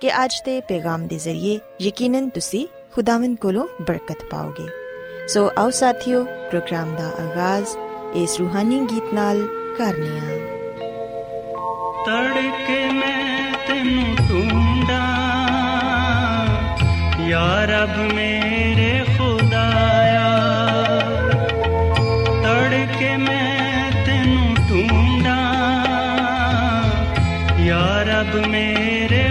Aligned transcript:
ਕਿ 0.00 0.24
ਅੱਜ 0.24 0.34
ਦੇ 0.44 0.60
ਪੈਗਾਮ 0.60 1.06
ਦੇ 1.06 1.18
ਜ਼ਰੀਏ 1.18 1.58
ਯਕੀਨਨ 1.80 2.28
ਤੁਸੀਂ 2.28 2.66
ਖੁਦਾਵੰਦ 2.94 3.38
ਕੋਲੋਂ 3.38 3.66
ਬਰਕਤ 3.82 4.24
ਪਾਓਗੇ। 4.30 4.66
ਸੋ 5.28 5.50
ਆਓ 5.58 5.70
ਸਾਥਿਓ, 5.70 6.24
ਪ੍ਰੋਗਰਾਮ 6.24 6.94
ਦਾ 6.96 7.06
ਆਗਾਜ਼ 7.24 7.76
ਇਸ 8.14 8.38
ਰੂਹਾਨੀ 8.38 8.80
ਗੀਤ 8.80 9.14
ਨਾਲ 9.14 9.46
ਕਰਨੀਆ 9.78 10.20
ਤੜਕੇ 12.06 12.90
ਮੈਂ 12.92 13.52
ਤੈਨੂੰ 13.68 14.14
ਢੂੰਡਾਂ 14.28 15.16
ਯਾ 17.28 17.64
ਰੱਬ 17.64 18.12
ਮੇਰੇ 18.14 19.04
ਖੁਦਾਇਆ। 19.18 20.28
ਤੜਕੇ 22.42 23.16
ਮੈਂ 23.16 23.92
ਤੈਨੂੰ 24.06 24.54
ਢੂੰਡਾਂ 24.68 25.44
ਯਾ 27.60 28.02
ਰੱਬ 28.02 28.34
ਮੇਰੇ 28.46 29.27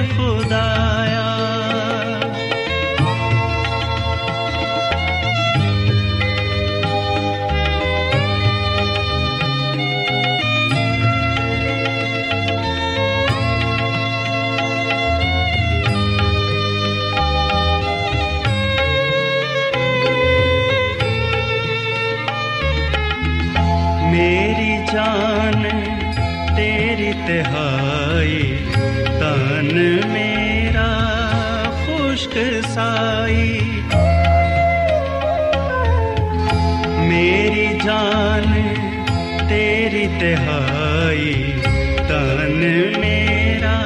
ਤੇਰੀ 40.20 40.36
ਤਿਹਾਈ 40.36 41.34
ਤਨ 42.10 42.64
ਮੇਰਾ 43.00 43.78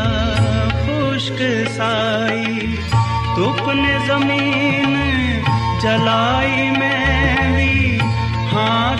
ਖੁਸ਼ਕ 0.86 1.40
ਸਾਈ 1.68 2.78
ਧੁੱਪ 3.36 3.70
ਨੇ 3.70 3.98
ਜ਼ਮੀਨ 4.06 4.98
ਜਲਾਈ 5.82 6.70
ਮੈਂ 6.70 7.52
ਵੀ 7.56 8.00
ਹਾਂ 8.54 8.98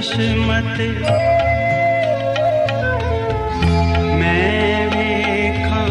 ਤੇ 0.00 0.06
ਹਸ਼ਮਤ 0.06 0.78
ਮੈਂ 4.12 4.86
ਵੇਖਾਂ 4.90 5.88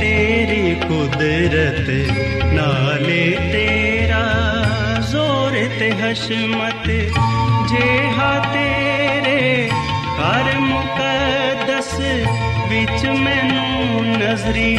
ਤੇਰੀ 0.00 0.74
ਕੁਦਰਤ 0.82 1.90
ਨਾਲੇ 2.52 3.24
ਤੇਰਾ 3.52 4.22
ਜ਼ੋਰ 5.10 5.58
ਤੇ 5.78 5.90
ਹਸ਼ਮਤ 5.92 6.86
ਜਿਹਾ 7.68 8.32
ਤੇਰੇ 8.52 9.68
ਘਰ 10.18 10.58
ਮੁਕੱਦਸ 10.60 11.94
ਵਿੱਚ 12.68 13.06
ਮੈਨੂੰ 13.06 14.06
ਨਜ਼ਰੀ 14.18 14.76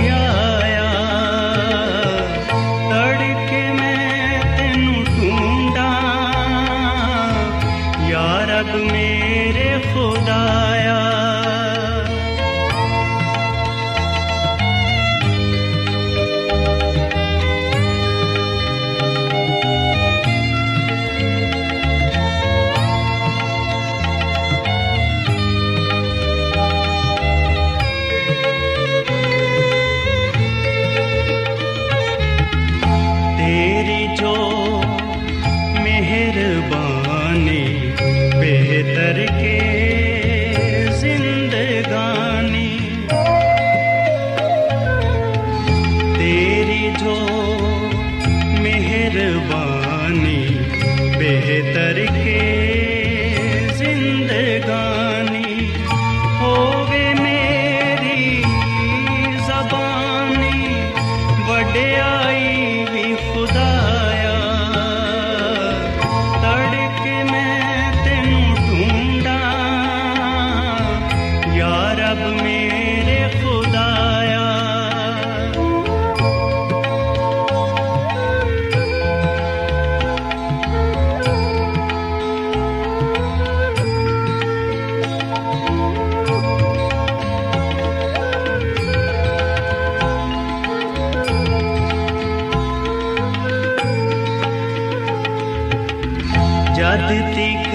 ਜਦ 96.95 97.09
ਤੱਕ 97.09 97.73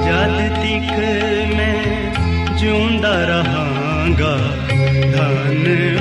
ਜਦ 0.05 0.37
ਤੱਕ 0.55 0.99
ਮੈਂ 1.55 2.13
ਜਿਉਂਦਾ 2.57 3.25
ਰਹਾਂਗਾ। 3.25 4.37
ਧੰਨਵਾਦ 5.17 5.94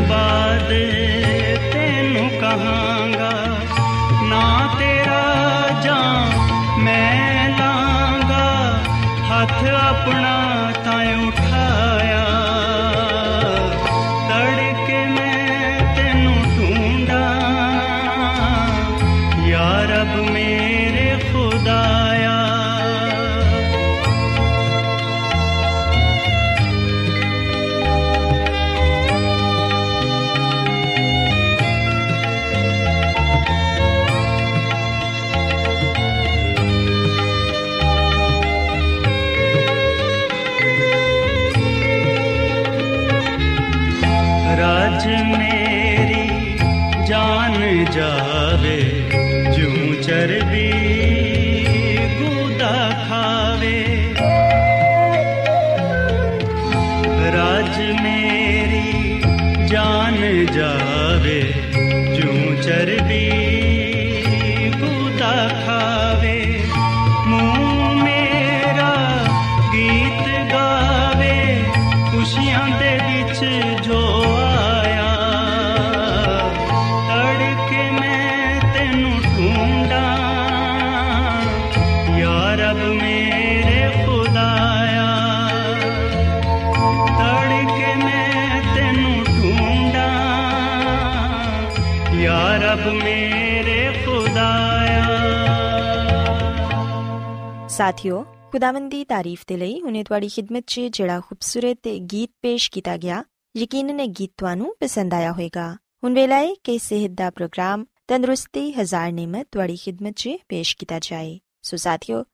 ਸਾਥਿਓ, 97.76 98.24
ਖੁਦਾਵੰਦ 98.52 98.92
ਤਾਰੀਫ 99.08 99.44
ਦੇ 99.46 99.56
ਲਈ 99.56 99.80
ਹੁਨੇ 99.80 100.04
ਤੁਹਾਡੀ 100.04 100.28
ਖਿਦਮਤ 100.28 100.64
'ਚ 100.66 100.80
ਜਿਹੜਾ 100.80 101.20
ਖੂਬਸੂਰਤ 101.20 101.88
ਗੀਤ 101.88 102.30
ਪੇਸ਼ 102.42 102.70
ਕੀਤਾ 102.70 102.96
ਗਿਆ, 102.96 103.24
ਯਕੀਨਨ 103.56 104.00
ਇਹ 104.00 104.08
ਗੀਤ 104.08 104.32
ਤੁਹਾਨੂੰ 104.36 104.76
ਪਸੰਦ 104.80 105.14
ਆਇਆ 105.14 105.32
ਹੋਵੇਗਾ। 105.32 105.76
ਹੁਣ 106.04 106.14
ਵੇਲਾ 106.14 106.36
ਹੈ 106.36 106.54
ਕਿ 106.64 106.78
ਸਿਹਤ 106.78 107.10
ਦਾ 107.10 107.30
ਪ੍ਰੋਗਰਾਮ 107.30 107.84
ਤੰਦਰੁਸਤੀ 108.08 108.72
ਹਜ਼ਾਰ 108.72 109.12
ਨਿਮਤ 109.12 109.48
ਤੁਹਾਡੀ 109.52 109.76
ਖਿਦਮਤ 109.76 110.12
'ਚ 110.16 110.30
ਪੇਸ਼ 110.48 110.76
ਕੀਤਾ 110.76 110.98
ਜਾਏ। 110.98 111.40
ਸੋ 111.62 111.76
ਸਾਥਿਓ, 111.76 112.24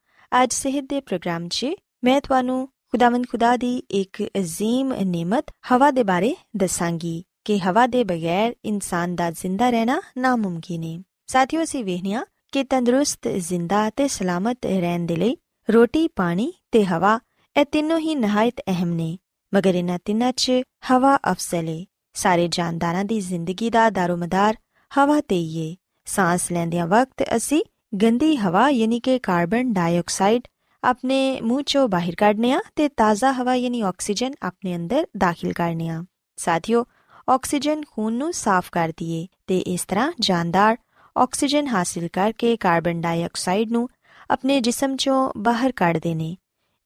ਅੱਜ 0.42 0.52
ਸਿਹਤ 0.52 0.84
ਦੇ 0.88 1.00
ਪ੍ਰੋਗਰਾਮ 1.00 1.48
'ਚ 1.48 1.66
ਮੈਂ 2.04 2.20
ਤੁਹਾਨੂੰ 2.20 2.68
ਖੁਦਾਵੰਦ 2.90 3.26
ਖੁਦਾ 3.28 3.56
ਦੀ 3.56 3.82
ਇੱਕ 3.90 4.22
ਅਜ਼ੀਮ 4.22 4.92
ਨਿਮਤ 5.04 5.44
ਹਵਾ 5.72 5.90
ਦੇ 5.90 6.02
ਬਾਰੇ 6.02 6.36
ਦੱਸਾਂਗੀ 6.56 7.24
ਕਿ 7.44 7.58
ਹਵਾ 7.58 7.86
ਦੇ 7.86 8.04
ਬਗੈਰ 8.04 8.54
ਇਨਸਾਨ 8.64 9.14
ਦਾ 9.14 9.30
ਜ਼ਿੰਦਾ 9.30 9.70
ਰਹਿਣਾ 9.70 10.00
ਨਾਮੁਮਕਿਨ 10.18 10.82
ਹੈ 10.82 11.02
ਸਾਥਿਓ, 11.26 11.62
ਅਸੀਂ 11.62 11.84
ਵੇਖਿਆ 11.84 12.24
ਕਿ 12.52 12.64
ਤੰਦਰੁਸਤ, 12.64 13.28
ਜ਼ਿੰਦਾ 13.28 13.90
ਤੇ 13.90 14.08
ਸਲਾਮਤ 14.08 14.66
ਰਹਿਣ 14.66 15.06
ਦੇ 15.06 15.16
ਲਈ 15.16 15.36
ਰੋਟੀ, 15.68 16.08
ਪਾਣੀ 16.08 16.52
ਤੇ 16.72 16.84
ਹਵਾ 16.84 17.18
ਇਹ 17.56 17.64
ਤਿੰਨੋਂ 17.64 17.98
ਹੀ 17.98 18.14
ਨਹਾਇਤ 18.14 18.60
ਅਹਿਮ 18.68 18.88
ਨੇ, 18.88 19.18
ਮਗਰ 19.54 19.74
ਇਹਨਾਂ 19.74 19.98
ਤਿੰਨਾਂ 20.04 20.32
'ਚ 20.32 20.52
ਹਵਾ 20.90 21.16
ਅਫਜ਼ਲ 21.16 21.68
ਏ। 21.68 21.86
ਸਾਰੇ 22.14 22.48
ਜਾਨਦਾਰਾਂ 22.48 23.04
ਦੀ 23.04 23.20
ਜ਼ਿੰਦਗੀ 23.20 23.70
ਦਾ 23.70 23.90
ਦਾਰੋਮਦਾਰ 23.90 24.56
ਹਵਾ 24.98 25.20
ਤੇ 25.20 25.36
ਹੀ 25.36 25.70
ਏ। 25.70 25.76
ਸਾਹ 26.04 26.38
ਲੈਂਦਿਆਂ 26.52 26.86
ਵਕਤ 26.86 27.36
ਅਸੀਂ 27.36 27.62
ਗੰਦੀ 28.02 28.36
ਹਵਾ 28.36 28.70
ਯਾਨੀ 28.70 29.00
ਕਿ 29.00 29.18
ਕਾਰਬਨ 29.18 29.72
ਡਾਈਆਕਸਾਈਡ 29.72 30.42
ਆਪਣੇ 30.84 31.40
ਮੂੰਹ 31.40 31.62
ਚੋਂ 31.62 31.88
ਬਾਹਰ 31.88 32.14
ਕੱਢਨੇ 32.14 32.52
ਆ 32.52 32.60
ਤੇ 32.76 32.88
ਤਾਜ਼ਾ 32.88 33.32
ਹਵਾ 33.32 33.54
ਯਾਨੀ 33.54 33.80
ਆਕਸੀਜਨ 33.80 34.32
ਆਪਣੇ 34.42 34.76
ਅੰਦਰ 34.76 35.06
ਦਾਖਲ 35.16 35.52
ਕਰਨੇ 35.52 35.88
ਆ 35.88 36.04
ਸਾਥਿਓ, 36.36 36.84
ਆਕਸੀਜਨ 37.28 37.82
ਖੂਨ 37.90 38.12
ਨੂੰ 38.12 38.32
ਸਾਫ਼ 38.32 38.70
ਕਰਦੀ 38.72 39.12
ਏ 39.12 39.26
ਤੇ 39.46 39.58
ਇਸ 39.58 39.84
ਤਰ੍ਹਾਂ 39.84 40.12
ਜਾਨਦਾਰ 40.20 40.76
ਆਕਸੀਜਨ 41.18 41.66
ਹਾਸਿਲ 41.66 42.08
ਕਰਕੇ 42.08 42.56
ਕਾਰਬਨ 42.56 43.00
ਡਾਈਆਕਸਾਈਡ 43.00 43.72
ਨੂੰ 43.72 43.88
ਆਪਣੇ 44.30 44.60
ਜਿਸਮ 44.60 44.96
ਚੋਂ 44.96 45.32
ਬਾਹਰ 45.36 45.72
ਕੱਢਦੇ 45.72 46.14
ਨੇ 46.14 46.36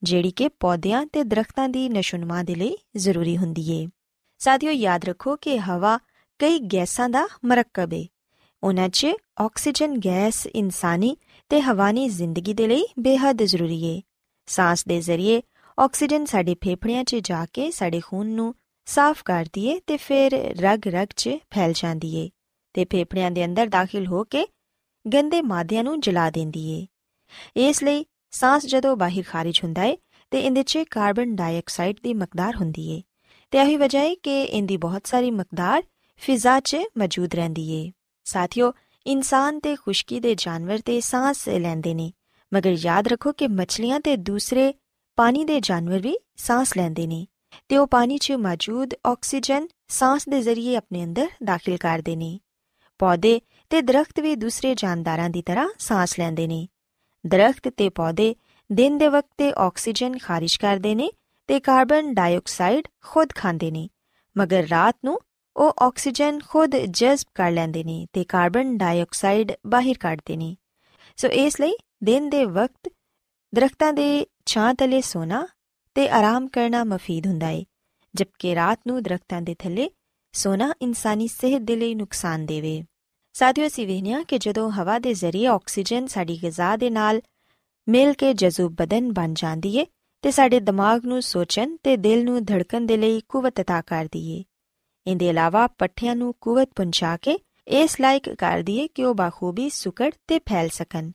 ਜਿਹੜੀ 0.03 0.31
ਕਿ 0.31 0.49
ਪੌਦਿਆਂ 0.49 1.07
ਤੇ 1.07 1.25
ਦਰਖਤਾਂ 1.25 1.69
ਦੀ 1.69 1.89
ਨਸ਼ੋਨਮਾ 1.89 2.43
ਦੇ 2.43 2.55
ਲਈ 2.55 2.77
ਜ਼ਰੂਰੀ 2.97 3.37
ਹੁੰਦੀ 3.37 3.83
ਏ। 3.83 3.89
ਸਾਥੀਓ, 4.39 4.71
ਯਾਦ 4.71 5.05
ਰੱਖੋ 5.05 5.37
ਕਿ 5.37 5.61
ਹਵਾ 5.61 5.99
ਕਈ 6.39 6.59
ਗੈਸਾਂ 6.59 7.09
ਦਾ 7.09 7.29
ਮਰਕਬ 7.45 7.93
ਏ। 7.93 8.07
ਉਹਨਾਂ 8.63 8.89
'ਚ 8.89 9.07
ਆਕਸੀਜਨ, 9.41 9.99
ਗੈਸ, 9.99 10.47
ਇਨਸਾਨੀ 10.47 11.17
ਤੇ 11.49 11.61
ਹਵਾਨੀ 11.61 12.09
ਜ਼ਿੰਦਗੀ 12.09 12.55
ਦੇ 12.55 12.67
ਲਈ 12.67 12.85
ਬੇहद 12.99 13.43
ਜ਼ਰੂਰੀ 13.43 13.85
ਏ। 13.85 14.03
ਸਾਹ 14.47 14.77
ਦੇ 14.89 15.01
ਜ਼ਰੀਏ 15.01 15.43
ਆਕਸੀਜਨ 15.79 16.25
ਸਾਡੇ 16.25 16.55
ਫੇਫੜਿਆਂ 16.55 17.05
'ਚ 17.05 17.17
ਜਾ 17.17 17.47
ਕੇ 17.53 17.71
ਸਾਡੇ 17.71 18.01
ਖੂਨ 18.01 18.27
ਨੂੰ 18.27 18.55
ਸਾਫ਼ 18.85 19.23
ਕਰਦੀ 19.25 19.67
ਏ 19.67 19.81
ਤੇ 19.87 19.97
ਫਿਰ 19.97 20.33
ਰਗ-ਰਗ 20.61 21.09
'ਚ 21.17 21.31
ਫੈਲ 21.55 21.73
ਜਾਂਦੀ 21.73 22.17
ਏ। 22.17 22.31
ਤੇ 22.75 22.85
ਫੇਫੜਿਆਂ 22.85 23.31
ਦੇ 23.31 23.45
ਅੰਦਰ 23.45 23.67
ਦਾਖਲ 23.67 24.07
ਹੋ 24.07 24.25
ਕੇ 24.25 24.47
ਗੰਦੇ 25.15 25.43
ਮਾਦਿਆਂ 25.43 25.85
ਨੂੰ 25.85 26.01
ਜਲਾ 26.01 26.31
ਦਿੰਦੀ 26.31 26.71
ਏ। 26.71 26.87
ਇਸ 27.69 27.83
ਲਈ 27.83 28.07
ਸਾਹ 28.31 28.59
ਜਦੋਂ 28.59 28.97
ਬਾਹਰ 28.97 29.23
ਖਾਰਜ 29.29 29.61
ਹੁੰਦਾ 29.65 29.83
ਏ, 29.83 29.97
ਤੇ 30.31 30.41
ਇਹਦੇ 30.41 30.63
'ਚ 30.63 30.79
ਕਾਰਬਨ 30.91 31.37
ਡਾਈਆਕਸਾਈਡ 31.37 31.97
ਦੀ 32.03 32.15
ਮਕਦਾਰ 32.15 32.57
ਹੁੰਦੀ 32.57 32.89
ਏ। 32.91 33.03
ਤੇ 33.51 33.59
ਇਹੀ 33.59 33.77
ਵਜ੍ਹਾ 33.77 34.03
ਹੈ 34.03 34.15
ਕਿ 34.15 34.43
ਇਹਦੀ 34.43 34.77
ਬਹੁਤ 34.77 35.07
ਸਾਰੀ 35.07 35.31
ਮਕਦਾਰ 35.31 35.83
ਫਿਜ਼ਾ 36.17 36.61
'ਚ 36.61 36.77
ਮੌਜੂਦ 36.99 37.35
ਰਹਿੰਦੀ 37.35 37.71
ਏ। 37.71 37.93
ਸਾਥੀਓ, 38.25 38.73
ਇਨਸਾਨ 39.07 39.61
ਤੇ 39.61 39.77
ਖੁਸ਼ਕੀ 39.77 40.21
ਦੇ 40.21 40.35
ਜਾਨਵਰ 40.35 40.79
ਤੇ 40.79 41.01
ਸਾਹ 41.01 41.33
ਲੈਂਦੇ 41.49 41.95
ਨੇ, 41.95 42.13
ਮਗਰ 42.55 42.77
ਯਾਦ 42.79 43.09
ਰੱਖੋ 43.09 43.33
ਕਿ 43.33 43.49
ਮੱਛਲੀਆਂ 43.49 44.01
ਤੇ 44.01 44.17
ਦੂਸਰੇ 44.17 44.75
ਪਾਣੀ 45.17 45.45
ਦੇ 45.45 45.61
ਜਾਨਵਰ 45.61 45.99
ਵੀ 45.99 46.19
ਸਾਹ 46.37 46.65
ਲੈਂਦੇ 46.77 47.07
ਨੇ, 47.07 47.27
ਤੇ 47.69 47.77
ਉਹ 47.77 47.87
ਪਾਣੀ 47.87 48.19
'ਚ 48.19 48.33
ਮੌਜੂਦ 48.33 48.95
ਆਕਸੀਜਨ 49.07 49.69
ਸਾਹ 49.89 50.19
ਦੇ 50.29 50.43
ਜ਼ਰੀਏ 50.43 50.77
ਆਪਣੇ 50.77 51.05
ਅੰਦਰ 51.05 51.29
ਦਾਖਲ 51.45 51.77
ਕਰਦੇ 51.77 52.17
ਨੇ। 52.17 52.39
ਪੌਦੇ 52.99 53.41
ਤੇ 53.71 53.83
ਦਰਖਤ 53.83 54.21
ਵੀ 54.21 54.37
ਦੂਸਰੇ 54.37 54.75
ਜਾਨਦਾਰਾਂ 54.75 55.31
ਦੀ 55.31 55.43
ਤਰ੍ਹਾਂ 55.43 55.69
ਸਾਹ 55.79 56.07
ਲੈਂਦੇ 56.19 56.47
ਨੇ। 56.47 56.69
ਦਰਖਤ 57.27 57.69
ਤੇ 57.69 57.89
ਪੌਦੇ 57.89 58.35
ਦਿਨ 58.73 58.99
ਦੇ 58.99 59.09
ਵਕਤ 59.09 59.29
ਤੇ 59.39 59.53
ਆਕਸੀਜਨ 59.59 60.19
ਖਾਰਿਜ 60.19 60.57
ਕਰਦੇ 60.57 60.95
ਨੇ 60.95 61.11
ਤੇ 61.47 61.61
ਕਾਰਬਨ 61.61 62.15
ਡਾਈਆਕਸਾਈਡ 62.15 62.89
ਖੁਦ 63.05 63.29
ਖਾਂਦੇ 63.35 63.71
ਨੇ, 63.71 63.89
ਮਗਰ 64.39 64.67
ਰਾਤ 64.71 64.97
ਨੂੰ 65.05 65.19
ਉਹ 65.57 65.75
ਆਕਸੀਜਨ 65.83 66.39
ਖੁਦ 66.49 66.77
ਜਜ਼ਬ 66.77 67.31
ਕਰ 67.35 67.51
ਲੈਂਦੇ 67.51 67.85
ਨੇ 67.85 68.07
ਤੇ 68.13 68.25
ਕਾਰਬਨ 68.25 68.77
ਡਾਈਆਕਸਾਈਡ 68.79 69.53
ਬਾਹਰ 69.67 69.95
ਕੱਢਦੇ 70.01 70.37
ਨੇ। 70.37 70.57
ਸੋ 71.17 71.29
ਇਸ 71.29 71.61
ਲਈ 71.61 71.73
ਦਿਨ 72.05 72.29
ਦੇ 72.31 72.45
ਵਕਤ 72.45 72.93
ਦਰਖਤਾਂ 73.55 73.93
ਦੇ 73.93 74.27
ਛਾਂ 74.47 74.75
ਤਲੇ 74.75 75.01
ਸੋਣਾ 75.01 75.49
ਤੇ 75.95 76.09
ਆਰਾਮ 76.09 76.49
ਕਰਨਾ 76.49 76.85
ਮਫੀਦ 76.85 77.27
ਹੁੰਦਾ 77.27 77.47
ਹੈ 77.47 77.63
ਜਦਕਿ 78.15 78.55
ਰਾਤ 78.55 78.81
ਨੂੰ 78.87 79.03
ਦਰਖਤਾਂ 79.03 79.43
ਦੇ 79.43 79.55
ਥੱਲੇ 79.55 79.91
ਸੋਣਾ 80.34 80.74
ਇਨਸਾਨੀ 80.82 81.28
ਸਿਹਤ 81.28 81.62
ਦੇ 81.62 81.76
ਲਈ 81.76 81.96
ਨੁਕਸਾਨ 81.96 82.46
ਦੇਵੇ 82.46 82.84
ਸਾਥੀਓ 83.36 83.68
ਅਸੀਂ 83.68 83.88
ਵੇਖਿਆ 83.88 84.24
ਕਿ 84.24 84.38
ਜਦੋਂ 84.38 84.70
ਹਵਾ 84.72 84.98
ਦੇ 85.00 85.14
ਜ਼ਰੀਏ 85.14 85.48
ਆਕਸੀਜਨ 85.48 86.08
ਸਾਡੀ 86.08 86.38
ਗਿਜ਼ਾ 86.44 86.76
ਦੇ 86.78 86.90
ਨਾਲ 86.90 87.22
ਮਿਲ 87.88 88.14
ਕੇ 88.14 88.34
ਜਜ਼ੂਬ 88.34 88.76
ਬਦਨ 88.76 89.12
ਬਣ 89.12 89.34
ਜਾਂਦੀ 89.34 89.76
ਏ 89.78 89.86
ਤੇ 90.24 90.32
ਸਾਡੇ 90.32 90.60
ਦਿਮਾਗ 90.60 91.06
ਨੂੰ 91.06 91.22
ਸੋਚਣ 91.22 91.76
ਤੇ 91.84 91.98
ਦਿਲ 91.98 92.24
ਨੂੰ 92.24 92.44
ਧੜਕਣ 92.46 92.86
ਦੇ 92.86 92.98
ਲਈ 92.98 93.22
ਕੂਵਤ 93.30 93.60
عطا 93.60 93.82
ਕਰਦੀ 93.88 94.26
ਏ 94.32 94.44
ਇਹਦੇ 95.06 95.30
ਇਲਾਵਾ 95.30 95.68
ਪੱਠਿਆਂ 95.68 96.16
ਨੂੰ 96.16 96.34
ਕੂਵਤ 96.42 96.70
ਪਹੁੰਚਾ 96.76 97.16
ਕੇ 97.18 97.38
ਇਸ 97.68 98.00
ਲਾਇਕ 98.02 98.30
ਕਰਦੀ 98.30 98.78
ਏ 98.78 98.88
ਕਿ 98.88 99.04
ਉਹ 99.04 99.14
ਬਾਖੂਬੀ 99.16 99.70
ਸੁਕੜ 99.70 100.12
ਤੇ 100.28 100.40
ਫੈਲ 100.40 100.70
ਸਕਣ 100.70 101.12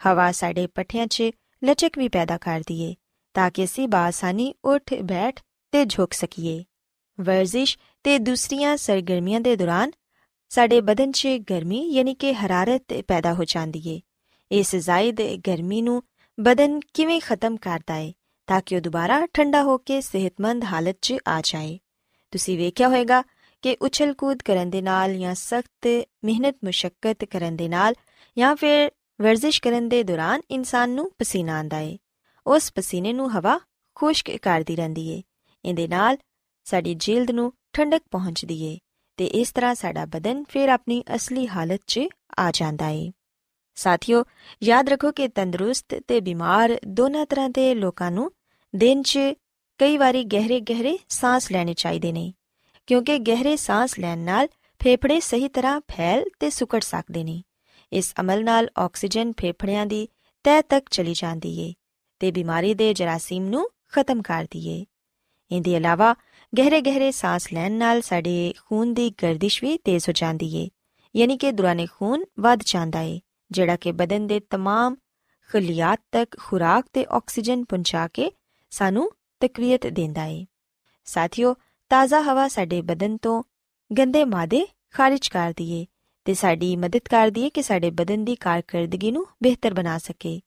ਹਵਾ 0.00 0.30
ਸਾਡੇ 0.32 0.66
ਪੱਠਿਆਂ 0.66 1.06
'ਚ 1.06 1.30
ਲਚਕ 1.62 1.98
ਵੀ 1.98 2.08
ਪੈਦਾ 2.08 2.38
ਕਰਦੀ 2.38 2.80
ਏ 2.80 2.94
ਤਾਂ 3.34 3.50
ਕਿ 3.50 3.64
ਅਸੀਂ 3.64 3.88
ਬਾਸਾਨੀ 3.88 4.52
ਉੱਠ 4.64 4.94
ਬੈਠ 5.02 5.40
ਤੇ 5.72 5.84
ਝੁਕ 5.84 6.12
ਸਕੀਏ 6.12 6.64
ਵਰਜ਼ਿਸ਼ 7.18 7.76
ਤੇ 8.07 8.19
ਦੂਸਰੀਆਂ 8.19 8.77
ਸਰਗਰਮੀਆਂ 8.77 9.41
ਦੇ 9.41 9.55
ਦੌਰਾਨ 9.55 9.91
ਸਾਡੇ 10.49 10.81
ਬਦਨ 10.81 11.11
'ਚ 11.11 11.27
ਗਰਮੀ 11.27 11.91
ਯਾਨੀ 11.91 12.13
ਕਿ 12.13 12.33
ਹਰਾਰਤ 12.33 12.93
ਪੈਦਾ 13.07 13.33
ਹੋ 13.33 13.43
ਜਾਂਦੀ 13.43 13.83
ਏ। 13.89 14.01
ਇਸ 14.51 14.75
ਜ਼ਾਇਦ 14.75 15.21
ਗਰਮੀ 15.21 15.81
ਨੂੰ 15.81 16.03
ਬਦਨ 16.39 16.79
ਕਿਵੇਂ 16.93 17.21
ਖਤਮ 17.21 17.57
ਕਰਦਾ 17.57 17.95
ਏ 17.95 18.13
ਤਾਂ 18.47 18.61
ਕਿ 18.65 18.75
ਉਹ 18.75 18.81
ਦੁਬਾਰਾ 18.81 19.27
ਠੰਡਾ 19.33 19.63
ਹੋ 19.63 19.77
ਕੇ 19.77 20.01
ਸਿਹਤਮੰਦ 20.01 20.63
ਹਾਲਤ 20.63 20.97
'ਚ 21.01 21.13
ਆ 21.27 21.41
ਜਾਏ। 21.43 21.79
ਤੁਸੀਂ 22.31 22.57
ਵੇਖਿਆ 22.57 22.87
ਹੋਵੇਗਾ 22.87 23.23
ਕਿ 23.61 23.77
ਉਛਲ-ਕੂਦ 23.81 24.41
ਕਰਨ 24.41 24.69
ਦੇ 24.69 24.81
ਨਾਲ 24.81 25.15
ਜਾਂ 25.15 25.35
ਸਖਤ 25.35 26.03
ਮਿਹਨਤ 26.23 26.55
ਮੁਸ਼ਕਲ 26.63 27.13
ਕਰਨ 27.13 27.55
ਦੇ 27.55 27.69
ਨਾਲ 27.69 27.93
ਜਾਂ 28.37 28.55
ਫਿਰ 28.55 28.91
ਵਰਜ਼ਿਸ਼ 29.21 29.61
ਕਰਨ 29.61 29.89
ਦੇ 29.89 30.03
ਦੌਰਾਨ 30.03 30.41
ਇਨਸਾਨ 30.51 30.89
ਨੂੰ 30.89 31.11
ਪਸੀਨਾ 31.17 31.53
ਆਂਦਾ 31.53 31.77
ਹੈ 31.77 31.97
ਉਸ 32.47 32.71
ਪਸੀਨੇ 32.75 33.13
ਨੂੰ 33.13 33.39
ਹਵਾ 33.39 33.59
ਖੁਸ਼ਕ 33.95 34.37
ਕਰਦੀ 34.37 34.75
ਰਹਿੰਦੀ 34.75 35.07
ਏ। 35.07 35.23
ਇਹਦੇ 35.65 35.87
ਨਾਲ 35.87 36.17
ਸਾਡੀ 36.63 36.93
ਜਿਲਦ 36.93 37.31
ਨੂੰ 37.31 37.53
ਠੰਡਕ 37.77 38.01
ਪਹੁੰਚਦੀ 38.11 38.63
ਏ 38.63 38.77
ਤੇ 39.17 39.25
ਇਸ 39.25 39.51
ਤਰ੍ਹਾਂ 39.51 39.75
ਸਾਡਾ 39.75 40.05
ਬਦਨ 40.05 40.43
ਫਿਰ 40.49 40.69
ਆਪਣੀ 40.69 41.03
ਅਸਲੀ 41.15 41.47
ਹਾਲਤ 41.47 41.81
'ਚ 41.87 41.99
ਆ 42.39 42.51
ਜਾਂਦਾ 42.51 42.87
ਏ। 42.89 43.11
ਸਾਥੀਓ, 43.75 44.23
ਯਾਦ 44.63 44.89
ਰੱਖੋ 44.89 45.11
ਕਿ 45.11 45.27
ਤੰਦਰੁਸਤ 45.27 45.95
ਤੇ 46.07 46.19
ਬਿਮਾਰ 46.21 46.77
ਦੋਨਾਂ 46.87 47.25
ਤਰ੍ਹਾਂ 47.25 47.49
ਦੇ 47.49 47.75
ਲੋਕਾਂ 47.75 48.11
ਨੂੰ 48.11 48.31
ਦਿਨ 48.75 49.03
'ਚ 49.03 49.19
ਕਈ 49.79 49.97
ਵਾਰੀ 49.97 50.23
ਗਹਿਰੇ 50.23 50.59
ਗਹਿਰੇ 50.59 50.97
ਸਾਹ 51.09 51.39
ਲੈਣੇ 51.51 51.73
ਚਾਹੀਦੇ 51.73 52.11
ਨੇ, 52.11 52.33
ਕਿਉਂਕਿ 52.87 53.19
ਗਹਿਰੇ 53.19 53.55
ਸਾਹ 53.55 53.87
ਲੈਣ 53.99 54.17
ਨਾਲ 54.17 54.47
ਫੇਫੜੇ 54.81 55.19
ਸਹੀ 55.19 55.47
ਤਰ੍ਹਾਂ 55.47 55.81
ਫੈਲ 55.91 56.25
ਤੇ 56.39 56.49
ਸੁਕੜ 56.49 56.81
ਸਕਦੇ 56.81 57.23
ਨੇ। 57.23 57.41
ਇਸ 57.91 58.13
ਅਮਲ 58.21 58.43
ਨਾਲ 58.43 58.69
ਆਕਸੀਜਨ 58.77 59.31
ਫੇਫੜਿਆਂ 59.31 59.85
ਦੀ 59.85 60.07
ਤਹਿ 60.43 60.61
ਤੱਕ 60.61 60.89
ਚਲੀ 60.91 61.13
ਜਾਂਦੀ 61.13 61.59
ਏ 61.59 61.73
ਤੇ 62.19 62.31
ਬਿਮਾਰੀ 62.31 62.73
ਦੇ 62.73 62.93
ਜਰਾਸੀਮ 62.93 63.45
ਨੂੰ 63.45 63.69
ਖਤਮ 63.87 64.21
ਕਰਦੀ 64.21 64.67
ਏ 64.69 64.85
ਇਹਦੇ 65.51 65.75
ਇਲਾਵਾ 65.75 66.15
ਗਹਿਰੇ 66.52 66.80
ਗਹਿਰੇ 66.80 67.10
ਸਾਹ 67.10 67.38
ਲੈਣ 67.52 67.72
ਨਾਲ 67.72 68.00
ਸਾਡੇ 68.00 68.52
ਖੂਨ 68.58 68.94
ਦੀ 68.94 69.10
ਗਰਦਿਸ਼ 69.22 69.62
ਵੀ 69.64 69.76
ਤੇਜ਼ 69.84 70.08
ਹੋ 70.08 70.12
ਜਾਂਦੀ 70.12 70.56
ਏ 70.56 70.68
ਯਾਨੀ 71.14 71.36
ਕਿ 71.36 71.52
ਦੁਰਾਨੇ 71.52 71.86
ਖੂਨ 71.86 72.24
ਵੱਧ 72.40 72.62
ਜਾਂਦਾ 72.66 73.00
ਏ 73.00 73.20
ਜਿਹੜਾ 73.50 73.76
ਕਿ 73.76 73.92
ਬਦਨ 73.92 74.26
ਦੇ 74.26 74.40
तमाम 74.54 74.96
ਖਲੀਆਤ 75.50 76.00
ਤੱਕ 76.12 76.36
ਖੁਰਾਕ 76.38 76.86
ਤੇ 76.92 77.06
ਆਕਸੀਜਨ 77.10 77.64
ਪਹੁੰਚਾ 77.64 78.06
ਕੇ 78.08 78.30
ਸਾਨੂੰ 78.72 79.10
ਤਕਵੀਅਤ 79.40 79.86
ਦਿੰਦਾ 79.86 80.24
ਏ 80.24 80.44
ਸਾਥੀਓ 81.06 81.54
ਤਾਜ਼ਾ 81.90 82.20
ਹਵਾ 82.22 82.46
ਸਾਡੇ 82.48 82.80
ਬਦਨ 82.82 83.16
ਤੋਂ 83.16 83.42
ਗੰਦੇ 83.90 84.24
ਮਾਦੇ 84.24 84.66
ਖਾਰਜ 84.90 85.28
ਕਰਦੀ 85.28 85.70
ਏ 85.72 85.86
ਤੇ 86.26 86.34
ਸਾਡੀ 86.34 86.76
ਮਦਦ 86.76 87.08
ਕਰਦੀ 87.10 87.42
ਏ 87.42 87.50
ਕਿ 87.50 87.62
ਸਾਡੇ 87.62 87.90
ਬਦਨ 87.90 88.24
ਦੀ 88.24 88.34
ਕਾਰਗਰਦਗੀ 88.36 89.10
ਨੂੰ 89.10 89.26
ਬਿਹਤਰ 89.42 89.74
ਬਣਾ 89.74 89.98
ਸਕੇ 89.98 90.40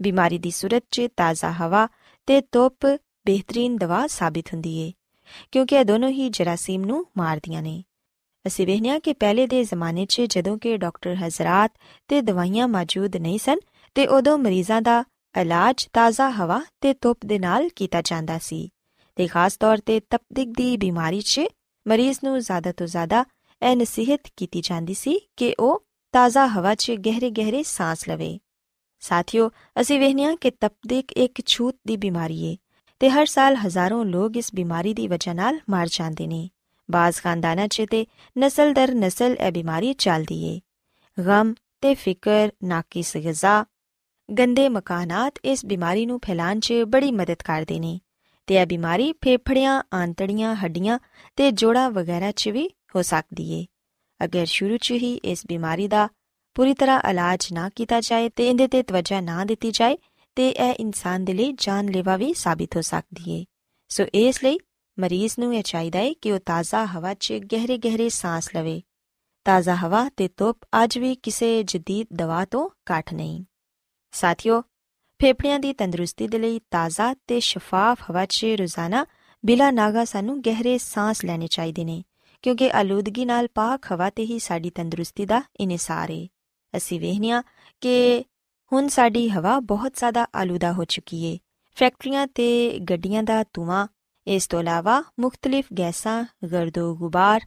ਬਿਮਾਰੀ 0.00 0.38
ਦੀ 0.38 0.50
ਸੂਰਤ 0.50 0.82
'ਚ 0.90 1.08
ਤਾਜ਼ਾ 1.16 1.50
ਹਵਾ 1.50 1.88
ਤੇ 2.28 2.40
ਧੁੱਪ 2.52 2.86
ਬਿਹਤਰੀਨ 3.26 3.76
ਦਵਾ 3.76 4.06
ਸਾਬਿਤ 4.06 4.52
ਹੁੰਦੀ 4.54 4.76
ਏ 4.78 4.92
ਕਿਉਂਕਿ 5.51 5.75
ਇਹ 5.75 5.85
ਦੋਨੋਂ 5.85 6.09
ਹੀ 6.09 6.29
ਜਰਾਸੀਮ 6.29 6.85
ਨੂੰ 6.85 7.05
ਮਾਰਦੀਆਂ 7.17 7.61
ਨੇ। 7.61 7.83
ਅਸੀਂ 8.47 8.67
ਵੇਖਿਆ 8.67 8.99
ਕਿ 8.99 9.13
ਪਹਿਲੇ 9.13 9.47
ਦੇ 9.47 9.63
ਜ਼ਮਾਨੇ 9.63 10.05
'ਚ 10.05 10.21
ਜਦੋਂ 10.21 10.57
ਕਿ 10.57 10.77
ਡਾਕਟਰ 10.77 11.15
ਹਜ਼ਰਤ 11.15 11.71
ਤੇ 12.07 12.21
ਦਵਾਈਆਂ 12.21 12.67
ਮੌਜੂਦ 12.67 13.15
ਨਹੀਂ 13.15 13.39
ਸਨ 13.39 13.57
ਤੇ 13.95 14.07
ਉਦੋਂ 14.07 14.37
ਮਰੀਜ਼ਾਂ 14.37 14.81
ਦਾ 14.81 15.03
ਇਲਾਜ 15.41 15.87
ਤਾਜ਼ਾ 15.93 16.29
ਹਵਾ 16.29 16.61
ਤੇ 16.81 16.93
ਧੁੱਪ 16.93 17.19
ਦੇ 17.25 17.39
ਨਾਲ 17.39 17.69
ਕੀਤਾ 17.69 18.01
ਜਾਂਦਾ 18.01 18.37
ਸੀ 18.37 18.69
ਤੇ 19.15 19.27
ਖਾਸ 19.27 19.57
ਤੌਰ 19.57 19.77
ਤੇ 19.77 19.99
ਤਪਦਿਕ 19.99 20.49
ਦੀ 20.49 20.77
ਬਿਮਾਰੀ 20.77 21.21
'ਚ 21.21 21.41
ਮਰੀਜ਼ 21.87 22.19
ਨੂੰ 22.23 22.39
ਜ਼ਿਆਦਾ 22.39 22.71
ਤੋਂ 22.71 22.87
ਜ਼ਿਆਦਾ 22.87 23.25
ਇਹ 23.71 23.75
ਨਸੀਹਤ 23.75 24.21
ਕੀਤੀ 24.37 24.61
ਜਾਂਦੀ 24.61 24.93
ਸੀ 24.93 25.29
ਕਿ 25.35 25.55
ਉਹ 25.59 25.83
ਤਾਜ਼ਾ 26.11 26.47
ਹਵਾ 26.47 26.75
'ਚ 26.75 26.91
ਗਹਿਰੇ 26.91 27.29
ਗਹਿਰੇ 27.29 27.63
ਸਾਹ 27.63 27.95
ਲਵੇ। 28.09 28.39
ਸਾਥੀਓ, 28.99 29.51
ਅਸੀਂ 29.81 29.99
ਵੇਖਿਆ 29.99 30.35
ਕਿ 30.35 30.51
ਤਪਦਿਕ 30.51 31.11
ਇੱਕ 31.11 31.45
ਛੂਤ 31.45 31.75
ਦੀ 31.87 31.97
ਬਿਮਾਰੀ 31.97 32.43
ਏ। 32.43 32.57
ਤੇ 33.01 33.09
ਹਰ 33.09 33.25
ਸਾਲ 33.25 33.55
ਹਜ਼ਾਰਾਂ 33.55 34.03
ਲੋਕ 34.05 34.37
ਇਸ 34.37 34.53
ਬਿਮਾਰੀ 34.55 34.93
ਦੀ 34.93 35.07
ਵਜ੍ਹਾ 35.07 35.33
ਨਾਲ 35.33 35.59
ਮਰ 35.69 35.87
ਜਾਂਦੇ 35.91 36.27
ਨੇ। 36.27 36.49
ਬਾਜ਼ 36.89 37.21
ਖਾਨਦਾਨਾਂ 37.21 37.67
'ਚ 37.67 37.85
ਤੇ 37.91 38.05
ਨਸਲ 38.35 38.73
ਦਰ 38.73 38.93
ਨਸਲ 38.95 39.35
ਇਹ 39.39 39.51
ਬਿਮਾਰੀ 39.51 39.93
ਚੱਲਦੀ 39.93 40.43
ਏ। 40.45 40.59
ਗਮ 41.17 41.53
ਤੇ 41.81 41.93
ਫਿਕਰ 41.95 42.49
ਨਾਕਿਸ 42.63 43.15
ਗਿਜ਼ਾ 43.17 43.65
ਗੰਦੇ 44.29 44.67
ਮਕਾਨਾਤ 44.69 45.39
ਇਸ 45.45 45.65
ਬਿਮਾਰੀ 45.65 46.05
ਨੂੰ 46.05 46.19
ਫੈਲਾਣ 46.25 46.59
'ਚ 46.59 46.73
ਬੜੀ 46.87 47.11
ਮਦਦ 47.11 47.41
ਕਰਦੇ 47.45 47.79
ਨੇ 47.79 47.99
ਤੇ 48.47 48.55
ਇਹ 48.55 48.65
ਬਿਮਾਰੀ 48.65 49.11
ਫੇਫੜਿਆਂ, 49.13 49.81
ਆਂਤੜੀਆਂ, 49.95 50.55
ਹੱਡੀਆਂ 50.55 50.99
ਤੇ 51.35 51.51
ਜੋੜਾਂ 51.51 51.89
ਵਗੈਰਾ 51.91 52.31
'ਚ 52.31 52.49
ਵੀ 52.49 52.69
ਹੋ 52.95 53.01
ਸਕਦੀ 53.01 53.51
ਏ। 53.51 53.65
ਅਗਰ 54.19 54.45
ਸ਼ੁਰੂ 54.45 54.77
'ਚ 54.77 54.91
ਹੀ 54.91 55.13
ਇਸ 55.23 55.45
ਬਿਮਾਰੀ 55.47 55.87
ਦਾ 55.87 56.07
ਪੂਰੀ 56.55 56.73
ਤਰ੍ਹਾਂ 56.73 56.99
ਇਲਾਜ 57.09 57.47
ਨਾ 57.53 57.69
ਕੀਤਾ 57.69 57.99
ਜਾਏ 58.01 58.29
ਤੇ 58.29 58.49
ਇਹਦੇ 58.49 58.67
ਤੇ 58.67 58.83
ਤਵੱਜਾ 58.83 59.21
ਨਾ 59.21 59.45
ਦਿੱਤੀ 59.45 59.71
ਜਾਏ 59.71 59.97
ਤੇ 60.39 60.49
ਇਹ 60.49 60.73
ਇਨਸਾਨ 60.73 61.25
ਦੇ 61.25 61.33
ਲਈ 61.33 61.51
ਜਾਨਲੇਵਾ 61.51 62.17
ਵੀ 62.17 62.33
ਸਾਬਿਤ 62.33 62.75
ਹੋ 62.75 62.81
ਸਕਦੀ 62.81 63.31
ਏ। 63.31 63.45
ਸੋ 63.89 64.03
ਇਸ 64.13 64.43
ਲਈ 64.43 64.57
ਮਰੀਜ਼ 64.99 65.35
ਨੂੰ 65.39 65.55
ਇਹ 65.55 65.63
ਚਾਹੀਦਾ 65.63 65.99
ਹੈ 65.99 66.13
ਕਿ 66.13 66.31
ਉਹ 66.31 66.39
ਤਾਜ਼ਾ 66.39 66.85
ਹਵਾ 66.85 67.13
'ਚ 67.13 67.33
ਗਹਿਰੇ 67.33 67.77
ਗਹਿਰੇ 67.77 68.09
ਸਾਹ 68.09 68.41
ਲਵੇ। 68.55 68.81
ਤਾਜ਼ਾ 69.45 69.75
ਹਵਾ 69.75 70.09
ਤੇ 70.17 70.29
ਧੁੱਪ 70.37 70.57
ਅੱਜ 70.83 70.97
ਵੀ 70.97 71.15
ਕਿਸੇ 71.15 71.63
ਜਦੀਦ 71.63 72.07
ਦਵਾ 72.13 72.45
ਤੋਂ 72.45 72.69
ਘੱਟ 72.69 73.13
ਨਹੀਂ। 73.13 73.45
ਸਾਥੀਓ, 74.11 74.61
ਫੇਫੜਿਆਂ 75.21 75.59
ਦੀ 75.59 75.73
ਤੰਦਰੁਸਤੀ 75.73 76.27
ਦੇ 76.27 76.39
ਲਈ 76.39 76.59
ਤਾਜ਼ਾ 76.71 77.15
ਤੇ 77.27 77.39
ਸ਼ਫਾਫ 77.39 78.11
ਹਵਾ 78.11 78.25
'ਚ 78.25 78.45
ਰੋਜ਼ਾਨਾ 78.45 79.05
ਬਿਲਾ 79.45 79.71
ਨਾਗਾ 79.71 80.05
ਸਾਨੂੰ 80.05 80.41
ਗਹਿਰੇ 80.41 80.77
ਸਾਹ 80.77 81.13
ਲੈਣੇ 81.25 81.47
ਚਾਹੀਦੇ 81.47 81.83
ਨੇ, 81.83 82.03
ਕਿਉਂਕਿ 82.41 82.71
ਆਲੂਦਗੀ 82.71 83.25
ਨਾਲ 83.25 83.47
ਪਾਕ 83.55 83.91
ਹਵਾ 83.91 84.09
ਤੇ 84.09 84.23
ਹੀ 84.23 84.39
ਸਾਡੀ 84.39 84.69
ਤੰਦਰੁਸਤੀ 84.69 85.25
ਦਾ 85.25 85.41
ਇਨਸਾਰ 85.59 86.11
ਹੈ 86.11 86.27
ਅਸੀਂ 86.77 86.99
ਵੇਖਨੀਆ 86.99 87.43
ਕਿ 87.81 88.25
ਹੁਣ 88.73 88.87
ਸਾਡੀ 88.87 89.29
ਹਵਾ 89.29 89.59
ਬਹੁਤ 89.59 89.93
ਜ਼ਿਆਦਾ 89.95 90.27
ਆਲੂਦਾ 90.35 90.71
ਹੋ 90.71 90.85
ਚੁੱਕੀ 90.85 91.23
ਏ। 91.23 91.37
ਫੈਕਟਰੀਆਂ 91.75 92.27
ਤੇ 92.27 92.79
ਗੱਡੀਆਂ 92.79 93.23
ਦਾ 93.23 93.43
ਧੂਆਂ, 93.43 93.87
ਇਸ 94.27 94.47
ਤੋਂ 94.47 94.59
ਇਲਾਵਾ 94.59 95.03
ਮੁxtਲਿਫ 95.19 95.65
ਗੈਸਾਂ, 95.77 96.25
ਗਰਦੋ 96.51 96.95
ਗੁਬਾਰ 96.95 97.41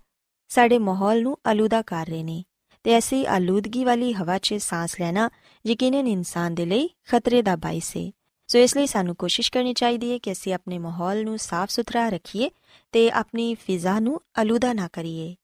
ਸਾਡੇ 0.48 0.78
ਮਾਹੌਲ 0.78 1.22
ਨੂੰ 1.22 1.38
ਆਲੂਦਾ 1.46 1.82
ਕਰ 1.82 2.06
ਰਹੇ 2.06 2.22
ਨੇ। 2.22 2.44
ਤੇ 2.84 2.92
ਐਸੀ 2.92 3.24
ਆਲੂਦਗੀ 3.24 3.84
ਵਾਲੀ 3.84 4.12
ਹਵਾ 4.12 4.38
'ਚ 4.38 4.54
ਸਾਹ 4.54 4.86
ਲੈਣਾ 5.00 5.30
ਯਕੀਨਨ 5.66 6.06
ਇਨਸਾਨ 6.06 6.54
ਦੇ 6.54 6.66
ਲਈ 6.66 6.90
ਖਤਰੇ 7.08 7.42
ਦਾ 7.42 7.56
ਬਾਇਸ 7.56 7.96
ਹੈ 7.96 8.10
ਸੋ 8.46 8.58
ਇਸ 8.58 8.76
ਲਈ 8.76 8.86
ਸਾਨੂੰ 8.86 9.16
ਕੋਸ਼ਿਸ਼ 9.16 9.52
ਕਰਨੀ 9.52 9.74
ਚਾਹੀਦੀ 9.74 10.12
ਹੈ 10.12 10.18
ਕਿ 10.18 10.32
ਅਸੀਂ 10.32 10.54
ਆਪਣੇ 10.54 10.78
ਮਾਹੌਲ 10.78 11.24
ਨੂੰ 11.24 11.38
ਸਾਫ਼ 11.38 11.70
ਸੁਥਰਾ 11.70 12.08
ਰੱਖੀਏ 12.08 12.50
ਤੇ 12.92 13.10
ਆਪਣੀ 13.10 13.54
ਫਿਜ਼ਾ 13.54 14.00
ਨੂੰ 14.00 14.20
ਆਲੂਦਾ 14.38 14.72
ਨਾ 14.72 14.88
ਕਰੀਏ। 14.92 15.36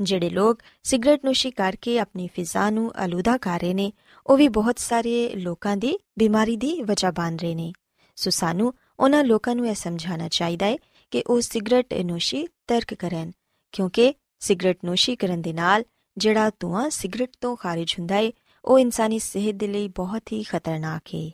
ਜਿਹੜੇ 0.00 0.30
ਲੋਕ 0.30 0.58
ਸਿਗਰਟ 0.82 1.24
ਨੋਸ਼ੀ 1.24 1.50
ਕਰਕੇ 1.50 1.98
ਆਪਣੀ 1.98 2.28
ਫਿਜ਼ਾ 2.34 2.70
ਨੂੰ 2.70 2.92
ਆਲੂਦਾ 2.96 3.36
ਕਰ 3.36 3.60
ਰਹੇ 3.60 3.74
ਨੇ, 3.74 3.92
ਉਹ 4.26 4.36
ਵੀ 4.36 4.48
ਬਹੁਤ 4.48 4.78
ਸਾਰੇ 4.78 5.28
ਲੋਕਾਂ 5.28 5.76
ਦੀ 5.76 5.98
ਬਿਮਾਰੀ 6.18 6.56
ਦੀ 6.56 6.82
ਵਜ੍ਹਾ 6.82 7.10
ਬਣ 7.10 7.36
ਰਹੇ 7.36 7.54
ਨੇ। 7.54 7.72
ਸੋ 8.16 8.30
ਸਾਨੂੰ 8.30 8.72
ਉਹਨਾਂ 9.00 9.24
ਲੋਕਾਂ 9.24 9.54
ਨੂੰ 9.56 9.68
ਇਹ 9.68 9.74
ਸਮਝਾਉਣਾ 9.74 10.28
ਚਾਹੀਦਾ 10.28 10.66
ਹੈ 10.66 10.76
ਕਿ 11.10 11.22
ਉਹ 11.26 11.40
ਸਿਗਰਟ 11.40 11.94
ਨੋਸ਼ੀ 11.94 12.46
ਤਰਕ 12.66 12.94
ਕਰਨ, 12.94 13.32
ਕਿਉਂਕਿ 13.72 14.14
ਸਿਗਰਟ 14.40 14.78
ਨੋਸ਼ੀ 14.84 15.16
ਕਰਨ 15.16 15.42
ਦੇ 15.42 15.52
ਨਾਲ 15.52 15.84
ਜਿਹੜਾ 16.16 16.50
ਧੂਆਂ 16.60 16.88
ਸਿਗਰਟ 16.90 17.30
ਤੋਂ 17.40 17.56
ਖਾਰਜ 17.56 17.94
ਹੁੰਦਾ 17.98 18.14
ਹੈ, 18.14 18.30
ਉਹ 18.64 18.78
ਇਨਸਾਨੀ 18.78 19.18
ਸਿਹਤ 19.18 19.54
ਦੇ 19.54 19.66
ਲਈ 19.66 19.88
ਬਹੁਤ 19.88 20.32
ਹੀ 20.32 20.42
ਖਤਰਨਾਕ 20.42 21.14
ਹੈ। 21.14 21.30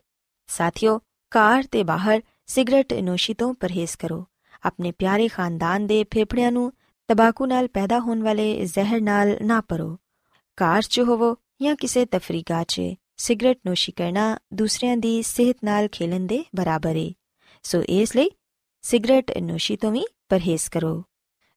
ਸਾਥੀਓ 0.48 1.00
ਕਾਰ 1.30 1.64
ਤੇ 1.70 1.82
ਬਾਹਰ 1.82 2.22
ਸਿਗਰਟ 2.46 2.92
ਨੋਸ਼ੀ 2.92 3.34
ਤੋਂ 3.34 3.54
ਪਰਹੇਜ਼ 3.54 3.96
ਕਰੋ। 3.96 4.24
ਆਪਣੇ 4.64 4.92
ਪਿਆਰੇ 4.92 5.28
ਖਾਨਦਾਨ 5.28 5.86
ਦੇ 5.86 6.04
ਫੇਫੜਿਆਂ 6.04 6.52
ਨੂੰ 6.52 6.72
ਤਬਾਕੂ 7.08 7.46
ਨਾਲ 7.46 7.68
ਪੈਦਾ 7.68 7.98
ਹੋਣ 7.98 8.22
ਵਾਲੇ 8.22 8.66
ਜ਼ਹਿਰ 8.66 9.00
ਨਾਲ 9.00 9.36
ਨਾ 9.42 9.60
ਪਰੋ। 9.60 9.96
ਕਾਰ 10.56 10.82
'ਚ 10.82 11.00
ਹੋਵੋ 11.00 11.36
ਜਾਂ 11.62 11.76
ਕਿਸੇ 11.76 12.04
ਤਫਰੀਗਾ 12.06 12.64
'ਚ। 12.64 12.80
ਸਿਗਰਟ 13.16 13.58
ਨੋਸ਼ੀ 13.66 13.92
ਕਰਨਾ 13.92 14.38
ਦੂਸਰਿਆਂ 14.54 14.96
ਦੀ 14.96 15.22
ਸਿਹਤ 15.22 15.56
ਨਾਲ 15.64 15.88
ਖੇਲਣ 15.92 16.26
ਦੇ 16.26 16.44
ਬਰਾਬਰ 16.56 16.96
ਹੈ 16.96 17.10
ਸੋ 17.62 17.82
ਇਸ 17.82 18.16
ਲਈ 18.16 18.30
ਸਿਗਰਟ 18.82 19.36
ਨੋਸ਼ੀ 19.38 19.76
ਤੋਂ 19.76 19.92
ਵੀ 19.92 20.04
ਪਰਹੇਜ਼ 20.28 20.68
ਕਰੋ। 20.70 21.04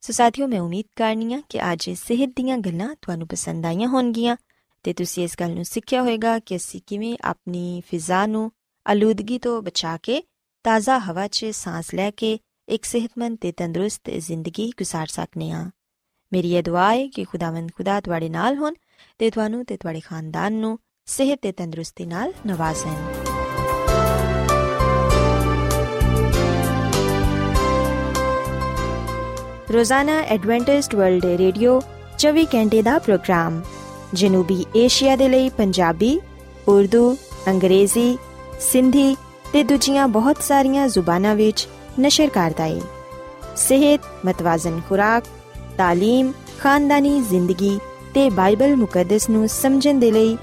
ਸੋ 0.02 0.14
ਸਾਥੀਓ, 0.14 0.48
ਮੈਂ 0.48 0.62
ਉਮੀਦ 0.62 0.86
ਕਰਨੀਆ 0.96 1.42
ਕਿ 1.50 1.74
ਅੱਜ 1.74 1.90
ਸਿਹਤ 1.90 2.34
ਦੀਆਂ 2.36 2.58
ਗੱਲਾਂ 2.58 2.96
ਤੁਹਾਨੂੰ 3.02 3.28
ਪਸੰਦ 3.28 3.66
ਆਈਆਂ 3.66 3.88
ਹੋਣਗੀਆਂ 3.88 4.38
ਤੇ 4.84 4.94
ਤੁਸੀਂ 4.94 5.24
ਇਸ 5.24 5.36
ਗੱਲ 5.40 5.54
ਨੂੰ 5.56 5.66
ਸਿੱਖਿਆ 5.66 6.02
ਹੋਵੇਗਾ 6.02 6.40
ਕਿ 6.40 6.56
ਅਸੀਂ 6.56 6.82
ਕਿਵੇਂ 6.88 7.18
ਆਪਣੀ 7.24 7.82
ਫਿਜ਼ਾ 7.88 8.26
ਨੂੰ 8.26 8.52
ਆਲੂਦਗੀ 8.88 9.40
ਤੋਂ 9.40 9.62
ਬਚਾ 9.62 9.98
ਕੇ 9.98 10.24
ਤਾਜ਼ਾ 10.64 11.00
ਹਵਾ 11.00 11.28
'ਚ 11.28 11.46
ਸਾਹ 11.46 11.82
ਲੈ 11.96 12.12
ਕੇ 12.12 12.40
ਇੱਕ 12.71 12.85
ਸਿਹਤਮੰਦ 12.85 13.39
ਤੇ 13.41 13.53
ਤੰਦਰੁਸਤ 13.53 14.11
ਜ਼ਿੰਦਗੀ 14.11 14.73
گزار 14.83 15.07
ਸਕਨੇ 15.07 15.51
ਆ 15.53 15.71
ਮੇਰੀ 16.33 16.55
ਇਹ 16.55 16.63
ਦੁਆ 16.63 16.93
ਹੈ 16.93 17.07
ਕਿ 17.07 17.25
ਖੁਦਾਵੰਦ 17.25 17.71
ਖੁਦਾ 17.77 18.01
ਤੁਹਾਡੇ 18.01 18.29
ਨਾਲ 18.29 18.57
ਹੋਣ 18.57 18.75
ਤੇ 19.19 19.31
ਤੁਹਾਨੂੰ 19.31 19.65
ਤੇ 19.65 19.77
ਤੁਹਾਡੇ 19.77 20.01
ਖਾਨਦਾਨ 20.01 20.53
ਨੂੰ 20.53 20.79
ਸਿਹਤ 21.07 21.39
ਤੇ 21.43 21.53
ਤੰਦਰੁਸਤੀ 21.53 22.07
ਨਾਲ 22.07 22.33
ਨਵਾਜ਼ੇ 22.47 22.91
ਰੋਜ਼ਾਨਾ 29.73 30.21
ਐਡਵੈਂਟਿਸਟ 30.21 30.95
ਵਰਲਡ 30.95 31.25
ਰੇਡੀਓ 31.25 31.81
24 32.19 32.45
ਘੰਟੇ 32.55 32.83
ਦਾ 32.83 32.99
ਪ੍ਰੋਗਰਾਮ 32.99 33.63
ਜਨੂਬੀ 34.15 34.65
ਏਸ਼ੀਆ 34.77 35.17
ਦੇ 35.17 35.29
ਲਈ 35.29 35.49
ਪੰਜਾਬੀ 35.49 36.21
ਉਰਦੂ 36.69 37.17
ਅੰਗਰੇਜ਼ੀ 37.49 38.19
ਸਿੰਧੀ 38.61 39.17
ਤੇ 39.53 39.63
ਦੂਜੀਆਂ 39.63 40.09
ਬਹੁਤ 40.09 40.43
ਸਾਰੀਆਂ 40.43 40.89
ਜ਼ੁਬਾਨਾਂ 40.89 41.35
ਵਿੱਚ 41.37 41.69
नशर 42.00 42.30
कार्रदाई 42.30 42.80
صحت 43.58 44.26
متوازن 44.26 44.80
خوراک 44.88 45.28
تعلیم 45.78 46.32
خاندانی 46.60 47.20
زندگی 47.30 47.78
تے 48.14 48.30
بائبل 48.36 48.76
مقدس 48.76 49.30
نو 49.30 49.46
سمجھن 49.48 50.02
دے 50.02 50.12
لئی 50.12 50.36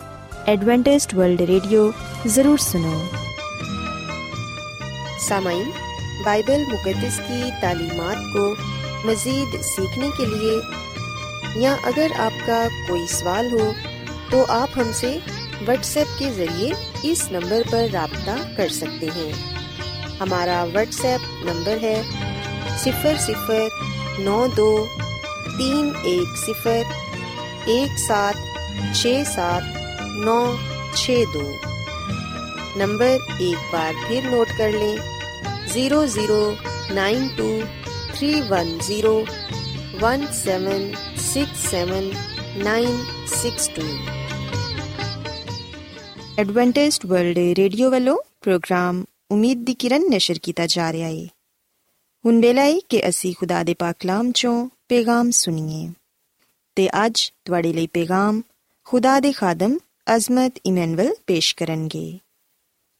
ایڈوانٹسٹ 0.47 1.15
ورلڈ 1.15 1.41
ریڈیو 1.41 1.91
ضرور 2.27 2.59
سنو 2.59 2.99
سامعین 5.29 5.71
بائبل 6.25 6.63
مقدس 6.73 7.21
کی 7.29 7.51
تعلیمات 7.61 8.33
کو 8.33 8.55
مزید 9.05 9.61
سیکھنے 9.65 10.09
کے 10.17 10.27
لیے 10.27 10.57
یا 11.57 11.75
اگر 11.85 12.21
آپ 12.21 12.47
کا 12.47 12.63
کوئی 12.89 13.07
سوال 13.07 13.53
ہو 13.53 13.71
تو 14.31 14.45
آپ 14.49 14.79
ہم 14.79 14.93
سے 14.93 15.19
واٹس 15.67 15.97
ایپ 15.97 16.19
کے 16.19 16.31
ذریعے 16.37 16.73
اس 17.03 17.31
نمبر 17.33 17.63
پر 17.71 17.87
رابطہ 17.93 18.37
کر 18.57 18.69
سکتے 18.73 19.09
ہیں 19.17 19.58
हमारा 20.21 20.63
व्हाट्सएप 20.65 21.21
नंबर 21.47 21.79
है 21.85 21.97
सिफर 22.79 23.17
सिफर 23.27 24.23
नौ 24.25 24.47
दो 24.57 24.71
तीन 25.49 25.89
एक 26.13 26.37
सिफर 26.45 27.71
एक 27.71 27.99
सात 27.99 28.37
छ 28.95 29.15
सात 29.29 29.75
नौ 30.25 30.39
छ 30.97 31.17
दो। 31.35 31.43
नंबर 32.79 33.43
एक 33.43 33.71
बार 33.73 33.95
फिर 34.09 34.31
नोट 34.31 34.57
कर 34.59 34.79
लें 34.79 34.97
zero 35.73 36.05
zero 36.15 36.41
nine 36.95 37.29
two 37.37 37.49
three 38.15 38.41
one 38.51 38.79
zero 38.87 39.15
one 40.03 40.27
seven 40.35 40.91
six 41.23 41.67
seven 41.71 42.11
nine 42.65 43.05
six 43.35 43.69
two 43.77 43.87
Adventist 46.43 47.01
World 47.07 47.39
Radio 47.59 47.91
वालों 47.91 48.17
प्रोग्राम 48.43 49.05
ਉਮੀਦ 49.31 49.65
ਦੀ 49.65 49.75
ਕਿਰਨ 49.75 50.03
ਨਿਸ਼ਰ 50.11 50.39
ਕੀਤਾ 50.43 50.67
ਜਾ 50.67 50.93
ਰਿਹਾ 50.93 51.09
ਹੈ 51.09 51.27
ਹੁਣ 52.27 52.41
ਵੇਲਾ 52.41 52.63
ਹੈ 52.63 52.79
ਕਿ 52.89 53.09
ਅਸੀਂ 53.09 53.35
ਖੁਦਾ 53.39 53.63
ਦੇ 53.63 53.75
ਪਾਕ 53.75 53.97
ਕਲਾਮ 53.99 54.33
ਚੋਂ 54.33 54.69
ਪੇਗਾਮ 54.89 55.31
ਸੁਣੀਏ। 55.31 55.93
ਤੇ 56.75 57.07
ਅੱਜ 57.07 57.33
ਤੁਹਾਡੇ 57.45 57.73
ਲਈ 57.73 57.87
ਪੇਗਾਮ 57.87 58.43
ਖੁਦਾ 58.85 59.21
ਦੇ 59.21 59.33
ਖਾਦਮ 59.33 59.79
ਅਜ਼ਮਤ 60.17 60.55
ਇਮਨੁਅਲ 60.67 61.15
ਪੇਸ਼ 61.27 61.57
ਕਰਨਗੇ। 61.57 62.19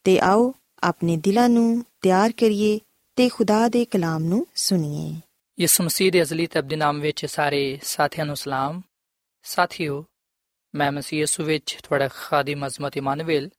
ਤੇ 0.05 0.19
ਆਓ 0.19 0.55
ਆਪਣੇ 0.83 1.17
ਦਿਲਾਂ 1.17 1.49
ਨੂੰ 1.49 1.85
ਤਿਆਰ 2.01 2.33
ਕਰੀਏ 2.33 2.81
ਤੇ 3.17 3.29
ਖੁਦਾ 3.29 3.69
ਦੇ 3.69 3.85
ਕਲਾਮ 3.85 4.25
ਨੂੰ 4.25 4.47
ਸੁਣੀਏ। 4.55 5.21
ਯਿਸੂ 5.61 5.85
ਮਸੀਹ 5.85 6.13
ਦੇ 6.13 6.23
ਅਜ਼ਲੀ 6.23 6.47
ਤੇ 6.47 6.59
ਅਬਦੀ 6.59 6.77
ਨਾਮ 6.77 7.01
ਵਿੱਚ 7.01 7.27
ਸਾਰੇ 7.27 7.79
ਸਾਥੀਆਂ 7.83 8.27
ਨੂੰ 8.27 8.37
ਸਲਾਮ। 8.37 8.83
ਸਾਥੀਓ, 9.43 10.05
ਮੈਂ 10.75 10.93
ਮਸੀਹ 10.93 11.21
ਯਿਸੂ 11.21 11.43
ਵਿੱਚ 11.43 11.79
ਤੁਹਾਡਾ 11.83 12.09
ਖਾਦਮ 12.09 12.67
ਅਜ਼ਮਤ 12.67 12.97
ਇਮਾਨੁਅਲ 12.97 13.51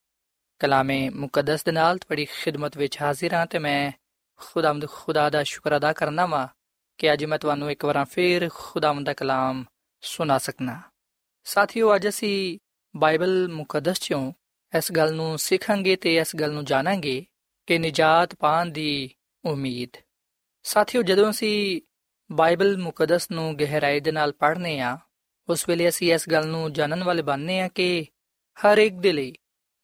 ਕਲਾਮੇ 0.59 1.09
ਮੁਕੱਦਸ 1.09 1.63
ਦੇ 1.63 1.71
ਨਾਲ 1.71 1.97
ਤੁਹਾਡੀ 1.97 2.25
ਖਿਦਮਤ 2.25 2.77
ਵਿੱਚ 2.77 3.01
ਹਾਜ਼ਰ 3.01 3.33
ਹਾਂ 3.33 3.45
ਤੇ 3.45 3.59
ਮੈਂ 3.59 3.91
ਖੁਦਾਵੰਦ 4.37 4.89
ਖੁਦਾ 4.89 5.29
ਦਾ 5.29 5.43
ਸ਼ੁਕਰ 5.43 5.77
ਅਦਾ 5.77 5.93
ਕਰਨਾ 5.93 6.25
ਵਾਂ 6.25 6.47
ਕਿ 6.97 7.13
ਅੱਜ 7.13 7.25
ਮੈਂ 7.25 7.39
ਤੁਹਾਨੂੰ 7.39 7.71
ਇੱਕ 7.71 7.85
ਵਾਰ 7.85 8.05
ਫੇਰ 8.05 8.49
ਖੁਦਾਵੰਦ 8.53 9.05
ਦਾ 9.05 9.13
ਕਲਾਮ 9.13 9.65
ਸੁਣਾ 10.01 10.37
ਸਕਣਾ 10.37 10.81
ਸਾਥੀਓ, 11.43 11.95
ਅੱਜ 11.95 12.07
ਅਸੀਂ 12.07 12.59
ਬਾਈਬਲ 12.95 13.47
ਮੁਕੱਦਸ 13.47 13.99
ਚੋਂ 13.99 14.33
ਇਸ 14.77 14.91
ਗੱਲ 14.91 15.13
ਨੂੰ 15.13 15.37
ਸਿੱਖਾਂਗੇ 15.39 15.95
ਤੇ 15.95 16.15
ਇਸ 16.15 16.35
ਗੱਲ 16.35 16.51
ਨੂੰ 16.51 16.65
ਜਾਣਾਂਗੇ 16.65 17.25
ਕਿ 17.67 17.77
ਨਿਜਾਤ 17.77 18.35
ਪਾਣ 18.35 18.65
ਦੀ 18.65 19.09
ਉਮੀਦ। 19.45 19.89
ਸਾਥੀਓ, 20.63 21.01
ਜਦੋਂ 21.01 21.29
ਅਸੀਂ 21.29 21.81
ਬਾਈਬਲ 22.31 22.77
ਮੁਕੱਦਸ 22.77 23.31
ਨੂੰ 23.31 23.59
ਗਹਿਰਾਈ 23.59 23.99
ਦੇ 23.99 24.11
ਨਾਲ 24.11 24.31
ਪੜ੍ਹਨੇ 24.31 24.79
ਆ, 24.79 24.97
ਉਸ 25.49 25.69
ਵੇਲੇ 25.69 25.89
ਅਸੀਂ 25.89 26.13
ਇਸ 26.13 26.29
ਗੱਲ 26.29 26.47
ਨੂੰ 26.47 26.73
ਜਾਣਨ 26.73 27.03
ਵਾਲੇ 27.03 27.21
ਬਣਨੇ 27.21 27.61
ਆ 27.61 27.67
ਕਿ 27.67 28.05
ਹਰ 28.57 28.77
ਇੱਕ 28.77 28.95
ਦੇ 28.95 29.11
ਲਈ 29.11 29.33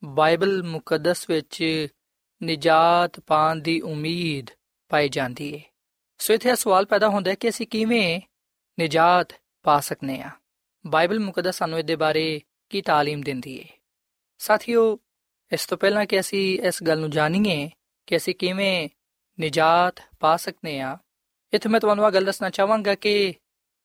ਬਾਈਬਲ 0.05 0.63
ਮੁਕੱਦਸ 0.63 1.31
ਵਿੱਚ 1.31 1.89
ਨਿਜਾਤ 2.41 3.21
ਪਾਣ 3.21 3.61
ਦੀ 3.61 3.81
ਉਮੀਦ 3.81 4.51
ਪਾਈ 4.91 5.09
ਜਾਂਦੀ 5.09 5.53
ਹੈ 5.55 5.63
ਸੋ 6.21 6.35
ਇਥੇ 6.35 6.55
ਸਵਾਲ 6.55 6.85
ਪੈਦਾ 6.85 7.09
ਹੁੰਦਾ 7.09 7.31
ਹੈ 7.31 7.35
ਕਿ 7.35 7.49
ਅਸੀਂ 7.49 7.67
ਕਿਵੇਂ 7.67 8.21
ਨਿਜਾਤ 8.79 9.33
ਪਾ 9.63 9.81
ਸਕਨੇ 9.81 10.21
ਆ 10.23 10.31
ਬਾਈਬਲ 10.85 11.19
ਮੁਕੱਦਸ 11.19 11.59
ਸਾਨੂੰ 11.59 11.79
ਇਹਦੇ 11.79 11.97
ਬਾਰੇ 11.97 12.41
ਕੀ 12.71 12.81
تعلیم 12.81 13.23
ਦਿੰਦੀ 13.25 13.59
ਹੈ 13.61 13.69
ਸਾਥੀਓ 14.41 14.99
ਇਸ 15.53 15.67
ਤੋਂ 15.67 15.79
ਪਹਿਲਾਂ 15.79 16.07
ਕਿ 16.07 16.21
ਅਸੀਂ 16.21 16.59
ਇਸ 16.59 16.83
ਗੱਲ 16.83 17.01
ਨੂੰ 17.01 17.11
ਜਾਣੀਏ 17.11 17.71
ਕਿ 18.07 18.17
ਅਸੀਂ 18.17 18.35
ਕਿਵੇਂ 18.35 18.89
ਨਿਜਾਤ 19.39 20.01
ਪਾ 20.21 20.37
ਸਕਨੇ 20.37 20.81
ਆ 20.81 20.99
ਇਥੇ 21.53 21.69
ਮੈਂ 21.69 21.81
ਤੁਹਾਨੂੰ 21.81 22.07
ਇਹ 22.07 22.13
ਗੱਲ 22.13 22.25
ਦੱਸਣਾ 22.25 22.51
ਚਾਹਾਂਗਾ 22.51 22.95
ਕਿ 22.95 23.35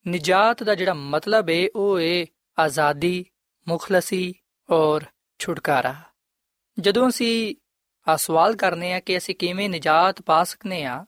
ਨਿਜਾਤ 0.06 0.64
ਦਾ 0.64 0.76
ਜਿਹੜਾ 0.76 0.94
ਮਤਲਬ 0.94 1.50
ਹੈ 1.50 1.68
ਉਹ 1.76 2.00
ਹੈ 2.00 2.26
ਆਜ਼ਾਦੀ 2.58 3.26
ਮੁਖਲਸੀ 3.68 4.34
ਔਰ 4.70 5.06
ਛੁਟਕਾਰਾ 5.40 5.96
ਜਦੋਂ 6.79 7.09
ਅਸੀਂ 7.09 7.55
ਆ 8.09 8.17
ਸਵਾਲ 8.17 8.57
ਕਰਨੇ 8.57 8.93
ਆ 8.93 9.01
ਕਿ 9.01 9.19
ਅਸੀਂ 9.19 9.35
ਕਿਵੇਂ 9.35 9.71
ਨਿਜਾਤ 9.71 10.23
ਪਾ 10.23 10.45
ਸਕਨੇ 10.45 10.85
ਆ, 10.85 11.07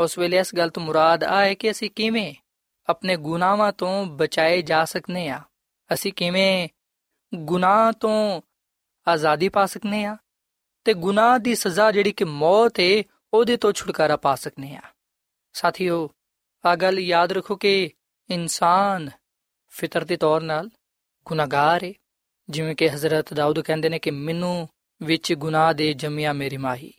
ਉਸ 0.00 0.18
ਵੇਲੇ 0.18 0.38
ਇਸ 0.38 0.54
ਗੱਲ 0.54 0.70
ਤੋਂ 0.70 0.82
ਮੁਰਾਦ 0.82 1.24
ਆ 1.24 1.40
ਹੈ 1.40 1.54
ਕਿ 1.54 1.70
ਅਸੀਂ 1.70 1.90
ਕਿਵੇਂ 1.90 2.34
ਆਪਣੇ 2.88 3.16
ਗੁਨਾਹਾਂ 3.16 3.72
ਤੋਂ 3.72 4.06
ਬਚਾਏ 4.06 4.62
ਜਾ 4.62 4.84
ਸਕਨੇ 4.84 5.28
ਆ। 5.28 5.42
ਅਸੀਂ 5.94 6.12
ਕਿਵੇਂ 6.12 6.68
ਗੁਨਾਹ 7.34 7.92
ਤੋਂ 7.92 8.42
ਆਜ਼ਾਦੀ 9.08 9.48
ਪਾ 9.48 9.66
ਸਕਨੇ 9.66 10.04
ਆ 10.04 10.16
ਤੇ 10.84 10.94
ਗੁਨਾਹ 10.94 11.38
ਦੀ 11.38 11.54
ਸਜ਼ਾ 11.54 11.92
ਜਿਹੜੀ 11.92 12.12
ਕਿ 12.12 12.24
ਮੌਤ 12.24 12.80
ਹੈ 12.80 13.02
ਉਹਦੇ 13.34 13.56
ਤੋਂ 13.56 13.72
ਛੁਟਕਾਰਾ 13.72 14.16
ਪਾ 14.16 14.34
ਸਕਨੇ 14.34 14.76
ਆ। 14.76 14.82
ਸਾਥੀਓ 15.52 16.10
ਆ 16.64 16.76
ਗੱਲ 16.76 16.98
ਯਾਦ 16.98 17.32
ਰੱਖੋ 17.32 17.56
ਕਿ 17.56 17.90
ਇਨਸਾਨ 18.30 19.10
ਫਿਤਰਤੀ 19.68 20.16
ਤੌਰ 20.16 20.40
ਨਾਲ 20.40 20.70
ਗੁਨਾਹਗਾਰ 21.24 21.84
ਹੈ 21.84 21.92
ਜਿਵੇਂ 22.48 22.76
ਕਿ 22.76 22.90
ਹਜ਼ਰਤ 22.90 23.34
ਦਾਊਦ 23.34 23.60
ਕਹਿੰਦੇ 23.60 23.88
ਨੇ 23.88 23.98
ਕਿ 23.98 24.10
ਮੈਨੂੰ 24.10 24.68
ਵਿੱਚ 25.02 25.32
ਗੁਨਾਹ 25.32 25.74
ਦੇ 25.74 25.92
ਜੰਮਿਆ 25.92 26.32
ਮੇਰੀ 26.32 26.56
ਮਾਹੀ। 26.56 26.92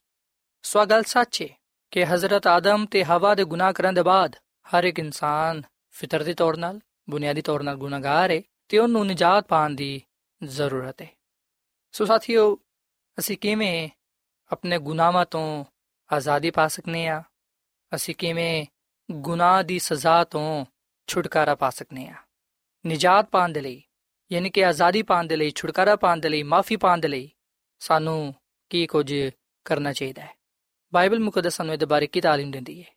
ਸੋ 0.62 0.86
ਗੱਲ 0.86 1.04
ਸੱਚ 1.04 1.42
ਹੈ 1.42 1.48
ਕਿ 1.92 2.06
ਹਜ਼ਰਤ 2.06 2.48
ਆਦਮ 2.48 2.86
ਤੇ 2.86 3.04
ਹਵਾ 3.04 3.36
ਦੇ 3.36 3.44
ਗੁਨਾਹ 3.44 3.74
ਕਰਨ 3.74 3.94
ਦੇ 3.94 4.04
ਬਾਅਦ 4.04 4.36
ਹਰ 4.66 4.84
ਇੱਕ 4.84 5.00
ਇਨਸਾਨ 5.00 5.62
ਫਿਤਰਤੀ 5.90 6.34
ਤੌਰ 6.34 6.58
ਨਾਲ, 6.58 6.80
ਬੁਨਿਆਦੀ 7.10 7.42
ਤੌਰ 7.42 7.64
ਨਾਲ 7.64 7.76
ਗੁਨਾਹਗਾਰ 7.76 8.32
ਹੈ 8.32 8.42
ਤੇ 8.70 8.78
ਉਹਨੂੰ 8.78 9.08
ਨਿਜਾਤ 9.08 9.48
ਪਾਣ 9.48 9.70
ਦੀ 9.70 10.02
ਜ਼ਰੂਰਤ 10.44 11.02
ਹੈ 11.02 11.10
ਸੋ 11.92 12.06
ਸਾਥੀਓ, 12.06 12.60
ਅਸੀਂ 13.20 13.38
ਕਿਵੇਂ 13.38 13.90
ਆਪਣੇ 14.52 14.80
ਗੁਨਾਹਾਂ 14.80 15.26
ਤੋਂ 15.26 15.66
ਆਜ਼ਾਦੀ 16.14 16.52
ਪਾ 16.52 16.68
ਸਕਨੇ 16.68 17.08
ਆ? 17.08 17.24
ਅਸੀਂ 17.96 18.16
ਕਿਵੇਂ 18.16 18.66
ਗੁਨਾਹ 19.12 19.64
ਦੀ 19.64 19.80
ਸਜ਼ਾ 19.80 20.24
ਤੋਂ 20.24 20.66
ਛੁਟਕਾਰਾ 21.08 21.56
ਪਾ 21.56 21.70
ਸਕਨੇ 21.70 22.08
ਆ? 22.08 22.16
ਨਿਜਾਤ 22.86 23.30
ਪਾਣ 23.30 23.50
ਦੇ 23.50 23.62
ਲਈ, 23.62 23.84
ਯਾਨੀ 24.32 24.50
ਕਿ 24.50 24.66
ਆਜ਼ਾਦੀ 24.66 25.02
ਪਾਣ 25.02 25.24
ਦੇ 25.24 25.36
ਲਈ, 25.36 25.52
ਛੁਟਕਾਰਾ 25.56 25.96
ਪਾਣ 25.96 26.18
ਦੇ 26.18 26.30
ਲਈ, 26.30 26.44
ਮਾਫੀ 26.44 26.76
ਪਾਣ 26.76 26.98
ਦੇ 26.98 27.08
ਲਈ 27.08 27.32
ਸਾਨੂੰ 27.81 28.35
ਕੀ 28.71 28.87
ਕੁਝ 28.87 29.13
ਕਰਨਾ 29.67 29.93
ਚਾਹੀਦਾ 29.93 30.23
ਹੈ 30.23 30.35
ਬਾਈਬਲ 30.93 31.19
ਮੁਕੱਦਸ 31.19 31.57
ਸਾਨੂੰ 31.57 31.75
ਇਹਦੇ 31.75 31.87
ਬਾਰੇ 31.87 32.07
ਕੀ 32.07 32.21
تعلیم 32.21 32.51
ਦਿੰਦੀ 32.51 32.83
ਹੈ 32.83 32.89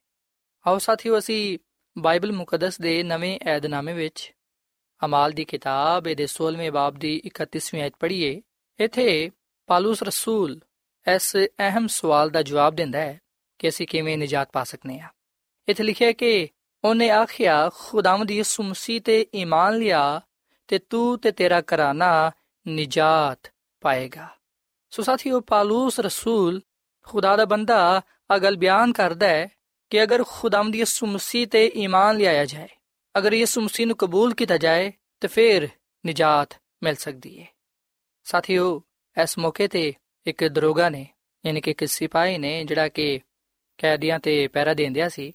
ਆਓ 0.65 0.77
ਸਾਥੀਓ 0.77 1.17
ਅਸੀਂ 1.17 1.57
ਬਾਈਬਲ 1.95 2.31
ਮੁਕੱਦਸ 2.31 2.79
ਦੇ 2.81 3.01
ਨਵੇਂ 3.03 3.37
ਏਧਨਾਮੇ 3.47 3.93
ਵਿੱਚ 3.93 4.31
ਅਮਾਲ 5.01 5.31
ਦੀ 5.31 5.45
ਕਿਤਾਬ 5.45 6.07
ਦੇ 6.13 6.27
16ਵੇਂ 6.29 6.71
ਬਾਬ 6.71 6.97
ਦੀ 6.97 7.13
31ਵੀਂ 7.27 7.81
ਆਇਤ 7.81 7.95
ਪੜ੍ਹੀਏ 7.99 8.41
ਇੱਥੇ 8.79 9.07
ਪਾਲੂਸ 9.69 10.03
ਰਸੂਲ 10.03 10.59
ਇਸ 11.05 11.35
ਅਹਿਮ 11.37 11.87
ਸਵਾਲ 11.87 12.29
ਦਾ 12.29 12.41
ਜਵਾਬ 12.41 12.75
ਦਿੰਦਾ 12.75 12.99
ਹੈ 12.99 13.19
ਕਿ 13.59 13.69
ਅਸੀਂ 13.69 13.87
ਕਿਵੇਂ 13.87 14.17
ਨਜਾਤ 14.17 14.51
ਪਾ 14.51 14.63
ਸਕਨੇ 14.63 14.99
ਆ 14.99 15.09
ਇੱਥੇ 15.67 15.83
ਲਿਖਿਆ 15.83 16.11
ਕਿ 16.11 16.47
ਉਹਨੇ 16.83 17.09
ਆਖਿਆ 17.09 17.57
ਖੁਦਾਵੰਦ 17.69 18.31
ਯਿਸੂ 18.31 18.63
ਮਸੀਹ 18.63 19.01
ਤੇ 19.01 19.25
ਈਮਾਨ 19.35 19.77
ਲਿਆ 19.77 20.21
ਤੇ 20.69 20.79
ਤੂੰ 20.89 21.19
ਤੇ 21.19 21.31
ਤੇਰਾ 21.31 21.61
ਘਰਾਨਾ 21.73 22.09
ਨਜਾਤ 22.65 23.51
ਪਾਏਗਾ 23.83 24.27
ਸੋ 24.90 25.02
ਸਾਥੀਓ, 25.02 25.40
ਪਾਲੂਸ 25.40 26.00
ਰਸੂਲ 26.00 26.62
ਖੁਦਾ 27.02 27.36
ਦਾ 27.36 27.44
ਬੰਦਾ 27.44 28.02
ਅਗਲ 28.36 28.56
ਬਿਆਨ 28.56 28.92
ਕਰਦਾ 28.92 29.28
ਹੈ 29.28 29.48
ਕਿ 29.90 30.02
ਅਗਰ 30.02 30.24
ਖੁਦਾਵੰਦ 30.28 30.76
ਯਿਸੂ 30.76 31.06
ਮਸੀਹ 31.06 31.46
ਤੇ 31.46 31.72
ਈਮਾਨ 31.76 32.16
ਲਿਆਇਆ 32.16 32.44
ਜਾਏ, 32.44 32.68
ਅਗਰ 33.18 33.32
ਯਿਸੂ 33.32 33.60
ਮਸੀਹ 33.60 33.86
ਨੂੰ 33.86 33.96
ਕਬੂਲ 33.96 34.34
ਕੀਤਾ 34.34 34.56
ਜਾਏ, 34.56 34.92
ਤੇ 35.20 35.28
ਫਿਰ 35.28 35.68
ਨਜਾਤ 36.06 36.60
ਮਿਲ 36.82 36.94
ਸਕਦੀ 36.94 37.40
ਹੈ। 37.40 37.46
ਸਾਥੀਓ, 38.24 38.82
ਇਸ 39.22 39.38
ਮੌਕੇ 39.38 39.68
ਤੇ 39.68 39.94
ਇੱਕ 40.26 40.44
ਦਰੋਗਾ 40.44 40.88
ਨੇ, 40.88 41.06
ਯਾਨੀ 41.46 41.60
ਕਿ 41.60 41.70
ਇੱਕ 41.70 41.84
ਸਿਪਾਹੀ 41.84 42.38
ਨੇ, 42.38 42.64
ਜਿਹੜਾ 42.64 42.88
ਕਿ 42.88 43.20
ਕੈਦੀਆਂ 43.78 44.18
ਤੇ 44.18 44.48
ਪਹਿਰਾ 44.48 44.74
ਦੇਂਦਿਆ 44.74 45.08
ਸੀ, 45.08 45.32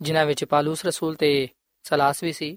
ਜਿਨ੍ਹਾਂ 0.00 0.26
ਵਿੱਚ 0.26 0.44
ਪਾਲੂਸ 0.44 0.84
ਰਸੂਲ 0.84 1.14
ਤੇ 1.14 1.48
ਸਲਾਸ 1.82 2.22
ਵੀ 2.22 2.32
ਸੀ। 2.32 2.56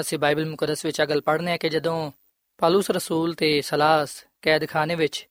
ਅਸੀਂ 0.00 0.18
ਬਾਈਬਲ 0.18 0.50
ਮੁਕੱਦਸ 0.50 0.84
ਵਿੱਚ 0.84 1.02
ਅਗਲ 1.02 1.20
ਪੜ੍ਹਨੇ 1.20 1.52
ਆ 1.52 1.56
ਕਿ 1.56 1.68
ਜਦੋਂ 1.68 2.12
ਪਾਲੂਸ 2.58 2.90
ਰਸੂਲ 2.90 3.34
ਤੇ 3.34 3.60
ਸਲਾਸ 3.62 4.24
ਕੈਦਖਾਨੇ 4.42 4.94
ਵਿੱਚ 4.94 5.28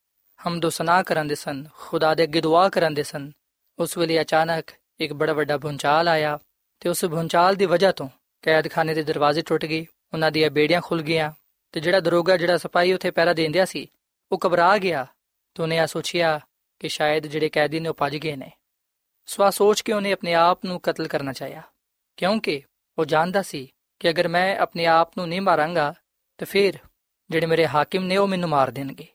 ਹਮਦੋ 0.48 0.70
ਸਨਾ 0.70 1.02
ਕਰਨ 1.04 1.28
ਦੇ 1.28 1.36
ਸਨ, 1.36 1.66
ਖੁਦਾ 1.78 2.14
ਦੇ 2.16 2.24
ਅੱਗੇ 2.24 2.42
ਦੁਆ 2.42 2.68
ਕਰਨ 2.70 2.94
ਦੇ 2.94 3.04
ਸਨ। 3.04 3.32
ਉਸ 3.80 3.98
ਵੇਲੇ 3.98 4.20
ਅਚਾਨਕ 4.22 4.72
ਇੱਕ 5.00 5.14
ਬੜਾ 5.14 5.34
ਵੱਡਾ 5.34 5.58
ਭੁੰਚਾਲ 5.58 6.08
ਆਇਆ 6.08 6.38
ਤੇ 6.82 6.90
ਉਸ 6.90 7.04
ਭੁੰਚਾਲ 7.06 7.56
ਦੀ 7.56 7.66
ਵਜ੍ਹਾ 7.66 7.92
ਤੋਂ 7.92 8.08
ਕੈਦਖਾਨੇ 8.44 8.94
ਦੇ 8.94 9.04
ਦਰਵਾਜ਼ੇ 9.04 9.42
ਟੁੱਟ 9.42 9.66
ਗਏ, 9.66 9.86
ਉਹਨਾਂ 10.14 10.32
ਦੀਆਂ 10.32 10.50
ਬੇੜੀਆਂ 10.52 10.82
ਖੁੱਲ 10.82 11.02
ਗਈਆਂ 11.02 11.32
ਤੇ 11.74 11.80
ਜਿਹੜਾ 11.80 12.00
ਦਰੋਗਾ 12.00 12.38
ਜਿਹੜਾ 12.38 12.58
ਸਿਪਾਹੀ 12.58 12.94
ਉੱਥੇ 12.94 13.12
ਪਹਿਰਾ 13.12 13.34
ਦੇਂਦਿਆ 13.34 13.66
ਸੀ, 13.66 13.88
ਉਹ 14.32 14.40
ਘਬਰਾ 14.46 14.78
ਗਿਆ 14.78 15.06
ਤੇ 15.56 15.64
ਉਹਨੇ 15.64 15.80
ਆ 15.80 15.86
ਸੋਚਿਆ 15.86 16.40
ਕਿ 16.82 16.90
ਸ਼ਾਇਦ 16.90 17.28
ਜਿਹੜੇ 17.28 17.50
ਕੈਦੀ 17.50 17.80
ਨੇ 17.80 17.90
ਉਹ 17.90 17.94
ਭੱਜ 17.94 18.16
ਗਏ 18.16 18.36
ਨੇ। 18.36 18.52
ਸਵਾ 19.28 19.50
ਸੋਚ 19.50 19.82
ਕੇ 19.82 19.94
ਉਹਨੇ 19.94 20.12
ਆਪਣੇ 20.12 20.34
ਆਪ 20.34 20.66
ਨੂੰ 20.66 20.80
ਕਤਲ 20.80 21.08
ਕਰਨਾ 21.08 21.34
ਚਾਹਿਆ, 21.34 21.62
ਕਿਉਂਕਿ 22.18 22.62
ਉਹ 22.98 23.06
ਜਾਣਦਾ 23.06 23.42
ਸੀ 23.42 23.68
ਕਿ 24.02 24.10
ਅਗਰ 24.10 24.28
ਮੈਂ 24.28 24.58
ਆਪਣੇ 24.58 24.86
ਆਪ 24.86 25.18
ਨੂੰ 25.18 25.28
ਨਹੀਂ 25.28 25.42
ਮਾਰਾਂਗਾ, 25.42 25.94
ਤੇ 26.40 26.46
ਫਿਰ 26.46 26.78
ਜਿਹੜੇ 27.30 27.46
ਮੇਰੇ 27.46 27.68
ਹਾਕਿਮ 27.68 28.04
ਨੇ 28.04 28.18
ਉਹ 28.18 28.28
ਮੈਨੂੰ 28.28 28.50
ਮਾਰ 28.50 28.72
ਦੇਣਗੇ। 28.72 29.08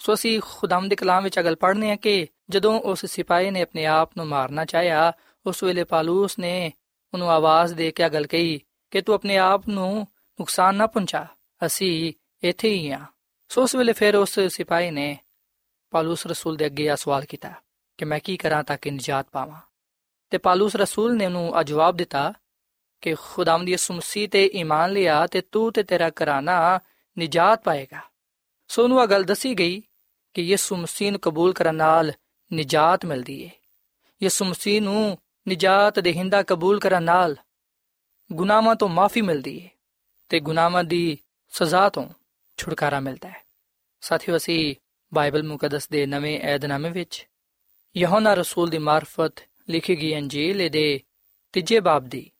ਸੋ 0.00 0.14
ਅਸੀਂ 0.14 0.40
ਖੁਦਾਮ 0.44 0.88
ਦੇ 0.88 0.96
ਕਲਾਮ 0.96 1.24
ਵਿੱਚ 1.24 1.40
ਅਗਲ 1.40 1.56
ਪੜ੍ਹਨੇ 1.56 1.90
ਆ 1.90 1.96
ਕਿ 1.96 2.26
ਜਦੋਂ 2.50 2.80
ਉਸ 2.80 3.06
ਸਿਪਾਹੀ 3.06 3.50
ਨੇ 3.50 3.62
ਆਪਣੇ 3.62 3.86
ਆਪ 3.86 4.10
ਨੂੰ 4.16 4.26
ਮਾਰਨਾ 4.26 4.64
ਚਾਹਿਆ, 4.64 5.12
ਉਸ 5.46 5.62
ਵੇਲੇ 5.62 5.84
ਪਾਲੂਸ 5.84 6.38
ਨੇ 6.38 6.72
ਉਹਨੂੰ 7.14 7.30
ਆਵਾਜ਼ 7.30 7.74
ਦੇ 7.74 7.90
ਕੇ 7.90 8.06
ਅਗਲ 8.06 8.26
ਕਹੀ 8.26 8.60
ਕਿ 8.90 9.00
ਤੂੰ 9.00 9.14
ਆਪਣੇ 9.14 9.36
ਆਪ 9.36 9.68
ਨੂੰ 9.68 10.06
ਨੁਕਸਾਨ 10.40 10.74
ਨਾ 10.74 10.86
ਪਹੁੰਚਾ, 10.86 11.26
ਅਸੀਂ 11.66 12.12
ਇੱਥੇ 12.42 12.68
ਹੀ 12.68 12.90
ਆ। 12.90 13.00
ਸੋ 13.48 13.62
ਉਸ 13.62 13.74
ਵੇਲੇ 13.74 13.92
ਫਿਰ 13.92 14.16
ਉਸ 14.16 14.40
ਸਿਪਾਹੀ 14.40 14.90
ਨੇ 14.90 15.18
ਪਾਲੂਸ 15.90 16.26
ਰਸੂਲ 16.26 16.56
ਦੇ 16.56 16.66
ਅੱਗੇ 16.66 16.90
ਆ 16.90 16.96
ਸਵਾਲ 16.96 17.24
ਕੀਤਾ 17.24 17.52
ਕਿ 17.98 18.04
ਮੈਂ 18.04 18.20
ਕੀ 18.20 18.36
ਕਰਾਂ 18.36 18.64
ਤਾਂ 18.64 18.78
ਕਿ 18.82 18.90
ਨਜਾਤ 18.90 19.26
ਪਾਵਾਂ। 19.32 19.60
ਤੇ 20.30 20.38
ਪਾਲੂਸ 20.38 20.76
ਰਸੂਲ 20.76 21.16
ਨੇ 21.16 21.26
ਉਹਨੂੰ 21.26 21.54
ਆ 21.54 21.62
ਜਵਾਬ 21.62 21.96
ਦਿੱਤਾ 21.96 22.32
ਕਿ 23.00 23.14
ਖੁਦਾਵੰਦ 23.14 23.66
ਦੀ 23.66 23.76
ਮਸੀਹ 23.92 24.28
ਤੇ 24.28 24.50
ਈਮਾਨ 24.54 24.92
ਲਿਆ 24.92 25.26
ਤੇ 25.26 25.40
ਤੂੰ 25.40 25.72
ਤੇ 25.72 25.82
ਤੇਰਾ 25.82 26.10
ਘਰਾਨਾ 26.10 26.80
ਨਜਾਤ 27.18 27.64
ਪਾਏਗਾ। 27.64 28.00
ਸੋ 28.68 28.82
ਉਹਨੂੰ 28.82 29.00
ਆ 29.00 29.06
ਗੱਲ 29.06 29.24
ਦੱਸੀ 29.24 29.54
ਗਈ 29.54 29.82
ਕਿ 30.34 30.42
ਯਿਸੂ 30.42 30.76
ਮਸੀਹ 30.76 31.10
ਨੂੰ 31.10 31.20
ਕਬੂਲ 31.20 31.52
ਕਰਨ 31.52 31.74
ਨਾਲ 31.74 32.12
ਨਜਾਤ 32.54 33.04
ਮਿਲਦੀ 33.04 33.42
ਏ। 33.42 33.50
ਯਿਸੂ 34.22 34.44
ਮਸੀਹ 34.44 34.82
ਨੂੰ 34.82 35.18
ਨਜਾਤ, 35.48 36.00
ਦੇਹਿੰਦਾ 36.00 36.42
ਕਬੂਲ 36.42 36.80
ਕਰਨ 36.80 37.02
ਨਾਲ 37.02 37.36
ਗੁਨਾਹਾਂ 38.32 38.74
ਤੋਂ 38.74 38.88
ਮਾਫੀ 38.88 39.20
ਮਿਲਦੀ 39.20 39.64
ਹੈ 39.64 39.70
ਤੇ 40.28 40.40
ਗੁਨਾਹਾਂ 40.40 40.84
ਦੀ 40.84 41.18
ਸਜ਼ਾ 41.48 41.88
ਤੋਂ 41.88 42.08
ਛੁਟਕਾਰਾ 42.56 43.00
ਮਿਲਦਾ 43.00 43.28
ਹੈ। 43.28 43.44
ਸਾਥੀਓ, 44.00 44.36
ਅਸੀਂ 44.36 44.74
ਬਾਈਬਲ 45.14 45.42
ਮੁਕੱਦਸ 45.42 45.88
ਦੇ 45.88 46.06
ਨਵੇਂ 46.06 46.40
ਏਧਨਾਮੇ 46.40 46.90
ਵਿੱਚ 46.90 47.28
ਯਹੋਨਾ 47.96 48.34
ਰਸੂਲ 48.34 48.70
ਦੀ 48.70 48.78
ਮਾਰਫਤ 48.78 49.32
ਲਿਖੀ 49.68 49.96
ਗਈ 49.96 50.14
ਅੰਜੀਲ 50.16 50.68
ਦੇ 50.68 51.00
ਤੀਜੇ 51.52 51.80
ਬਾਬ 51.80 52.04
ਦੀ 52.04 52.30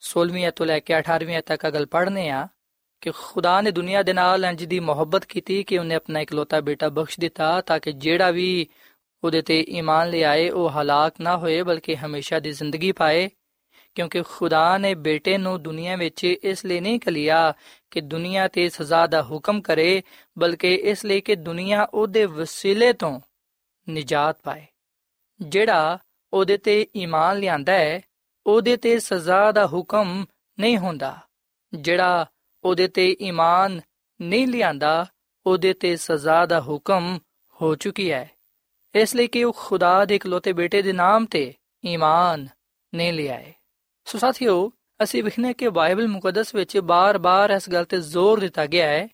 16ਵੀਂ 0.00 0.52
ਤੋਂ 0.52 0.66
ਲੈ 0.66 0.80
ਕੇ 0.80 0.98
18ਵੀਂ 0.98 1.42
ਤੱਕ 1.42 1.68
ਅਗਲ 1.68 1.86
ਪੜ੍ਹਨੇ 1.86 2.30
ਆ। 2.30 2.48
ਕਿ 3.00 3.10
ਖੁਦਾ 3.10 3.60
ਨੇ 3.60 3.70
ਦੁਨੀਆ 3.70 4.02
ਦੇ 4.02 4.12
ਨਾਲ 4.12 4.44
ਇੰਜ 4.44 4.64
ਦੀ 4.64 4.80
ਮੁਹੱਬਤ 4.80 5.24
ਕੀਤੀ 5.24 5.62
ਕਿ 5.62 5.78
ਉਹਨੇ 5.78 5.94
ਆਪਣਾ 5.94 6.20
ਇਕਲੌਤਾ 6.20 6.60
ਬੇਟਾ 6.60 6.88
ਬਖਸ਼ 6.88 7.20
ਦਿੱਤਾ 7.20 7.60
ਤਾਂ 7.60 7.80
ਕਿ 7.80 7.92
ਜਿਹੜਾ 7.92 8.30
ਵੀ 8.30 8.66
ਉਹਦੇ 9.24 9.42
ਤੇ 9.42 9.60
ਈਮਾਨ 9.68 10.10
ਲਿਆਏ 10.10 10.50
ਉਹ 10.50 10.70
ਹਲਾਕ 10.70 11.14
ਨਾ 11.20 11.36
ਹੋਏ, 11.36 11.62
ਬਲਕਿ 11.62 11.96
ਹਮੇਸ਼ਾ 11.96 12.40
ਦੀ 12.40 12.52
ਜ਼ਿੰਦਗੀ 12.52 12.92
ਪਾਏ। 12.92 13.28
ਕਿਉਂਕਿ 13.94 14.22
ਖੁਦਾ 14.22 14.78
ਨੇ 14.78 14.94
ਬੇਟੇ 14.94 15.38
ਨੂੰ 15.38 15.62
ਦੁਨੀਆ 15.62 15.96
ਵਿੱਚ 15.96 16.24
ਇਸ 16.24 16.64
ਲਈ 16.64 16.80
ਨਹੀਂ 16.80 17.00
ਕਲਿਆ 17.00 17.54
ਕਿ 17.90 18.00
ਦੁਨੀਆ 18.00 18.48
ਤੇ 18.48 18.68
ਸਜ਼ਾ 18.68 19.06
ਦਾ 19.06 19.22
ਹੁਕਮ 19.22 19.60
ਕਰੇ, 19.60 20.02
ਬਲਕਿ 20.38 20.74
ਇਸ 20.74 21.04
ਲਈ 21.04 21.20
ਕਿ 21.20 21.36
ਦੁਨੀਆ 21.36 21.82
ਉਹਦੇ 21.94 22.24
ਵਸੀਲੇ 22.24 22.92
ਤੋਂ 22.92 23.20
ਨਜਾਤ 23.90 24.36
ਪਾਏ। 24.42 24.66
ਜਿਹੜਾ 25.40 25.98
ਉਹਦੇ 26.32 26.56
ਤੇ 26.56 26.86
ਈਮਾਨ 26.96 27.38
ਲਿਆਂਦਾ 27.38 27.72
ਹੈ, 27.72 28.00
ਉਹਦੇ 28.46 28.76
ਤੇ 28.76 28.98
ਸਜ਼ਾ 28.98 29.52
ਦਾ 29.52 29.66
ਹੁਕਮ 29.66 30.26
ਨਹੀਂ 30.60 30.78
ਹੁੰਦਾ। 30.78 31.18
ਜਿਹੜਾ 31.74 32.26
ਉਹਦੇ 32.64 32.88
ਤੇ 32.88 33.16
ਈਮਾਨ 33.22 33.80
ਨਹੀਂ 34.20 34.46
ਲਿਆਂਦਾ, 34.48 35.06
ਉਹਦੇ 35.46 35.72
ਤੇ 35.72 35.96
ਸਜ਼ਾ 35.96 36.46
ਦਾ 36.46 36.60
ਹੁਕਮ 36.60 37.18
ਹੋ 37.62 37.74
ਚੁੱਕੀ 37.74 38.10
ਹੈ। 38.12 38.30
ਇਸ 38.94 39.16
ਲਈ 39.16 39.26
ਕਿ 39.26 39.44
ਉਹ 39.44 39.56
ਖੁਦਾ 39.58 40.04
ਦੇ 40.04 40.16
ਇਕਲੌਤੇ 40.16 40.52
ਬੇਟੇ 40.52 40.82
ਦੇ 40.82 40.92
ਨਾਮ 40.92 41.26
ਤੇ 41.26 41.54
ਈਮਾਨ 41.86 42.48
ਨਹੀਂ 42.94 43.12
ਲਿਆਏ 43.12 43.54
ਸੋ 44.04 44.18
ਸਾਥੀਓ, 44.18 44.72
ਅਸੀਂ 45.02 45.24
ਵਿਖਨੇ 45.24 45.54
ਕਿ 45.54 45.68
ਬਾਈਬਲ 45.68 46.08
ਮੁਕੱਦਸ 46.08 46.54
ਵਿੱਚ 46.54 46.78
ਬਾਰ-ਬਾਰ 46.78 47.50
ਇਸ 47.50 47.70
ਗੱਲ 47.70 47.84
ਤੇ 47.84 48.00
ਜ਼ੋਰ 48.00 48.40
ਦਿੱਤਾ 48.40 48.66
ਗਿਆ 48.66 48.86
ਹੈ 48.86 49.08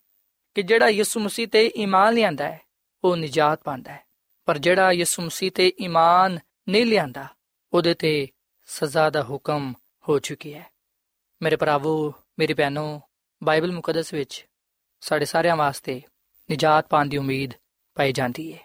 ਕਿ 0.55 0.61
ਜਿਹੜਾ 0.61 0.89
ਯਿਸੂ 0.89 1.19
ਮਸੀਹ 1.19 1.47
ਤੇ 1.47 1.71
ਈਮਾਨ 1.77 2.13
ਲਿਆਂਦਾ 2.13 2.51
ਹੈ, 2.51 2.61
ਉਹ 3.03 3.17
ਨਜਾਤ 3.17 3.63
ਪਾਉਂਦਾ 3.63 3.93
ਹੈ। 3.93 4.03
ਪਰ 4.45 4.57
ਜਿਹੜਾ 4.57 4.91
ਯਿਸੂ 4.91 5.21
ਮਸੀਹ 5.21 5.51
ਤੇ 5.51 5.73
ਈਮਾਨ 5.81 6.39
ਨਹੀਂ 6.69 6.85
ਲਿਆਂਦਾ, 6.85 7.27
ਉਹਦੇ 7.73 7.93
ਤੇ 7.93 8.27
ਸਜ਼ਾ 8.65 9.09
ਦਾ 9.09 9.23
ਹੁਕਮ 9.23 9.73
ਹੋ 10.09 10.19
ਚੁੱਕੀ 10.19 10.53
ਹੈ। 10.53 10.71
ਮੇਰੇ 11.41 11.55
ਭਰਾਵੋ, 11.55 12.13
ਮੇਰੀ 12.39 12.53
ਭੈਣੋ 12.53 13.01
ਬਾਈਬਲ 13.43 13.71
ਮੁਕੱਦਸ 13.71 14.13
ਵਿੱਚ 14.13 14.45
ਸਾਡੇ 15.01 15.25
ਸਾਰਿਆਂ 15.25 15.55
ਵਾਸਤੇ 15.55 16.01
ਨਜਾਤ 16.51 16.87
ਪਾਉਣ 16.87 17.09
ਦੀ 17.09 17.17
ਉਮੀਦ 17.17 17.51
ਪਾਈ 17.95 18.11
ਜਾਂਦੀ 18.11 18.53
ਹੈ 18.53 18.59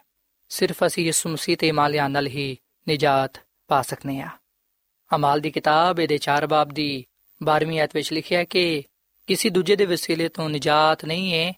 ਸਿਰਫ 0.48 0.86
ਅਸੀਂ 0.86 1.04
ਯਿਸੂ 1.04 1.30
ਮਸੀਹ 1.30 1.56
ਤੇ 1.56 1.68
ਈਮਾਨ 1.68 1.90
ਲਿਆਉਣ 1.90 2.10
ਨਾਲ 2.10 2.26
ਹੀ 2.26 2.56
ਨਜਾਤ 2.90 3.40
ਪਾ 3.68 3.82
ਸਕਨੇ 3.82 4.20
ਆ। 4.20 4.28
ਅਮਾਲ 5.14 5.40
ਦੀ 5.40 5.50
ਕਿਤਾਬ 5.50 6.00
ਇਹਦੇ 6.00 6.18
4 6.18 6.46
ਬਾਬ 6.46 6.68
ਦੀ 6.68 7.04
12ਵੀਂ 7.42 7.80
ਆਇਤ 7.80 7.90
ਵਿੱਚ 7.94 8.12
ਲਿਖਿਆ 8.12 8.44
ਕਿ 8.44 8.82
ਕਿਸੇ 9.26 9.48
ਦੂਜੇ 9.48 9.76
ਦੇ 9.76 9.86
ਵਸੀਲੇ 9.86 10.28
ਤੋਂ 10.28 10.50
ਨਜਾਤ 10.50 11.04
ਨਹੀਂ 11.04 11.34
ਹੈ 11.34 11.52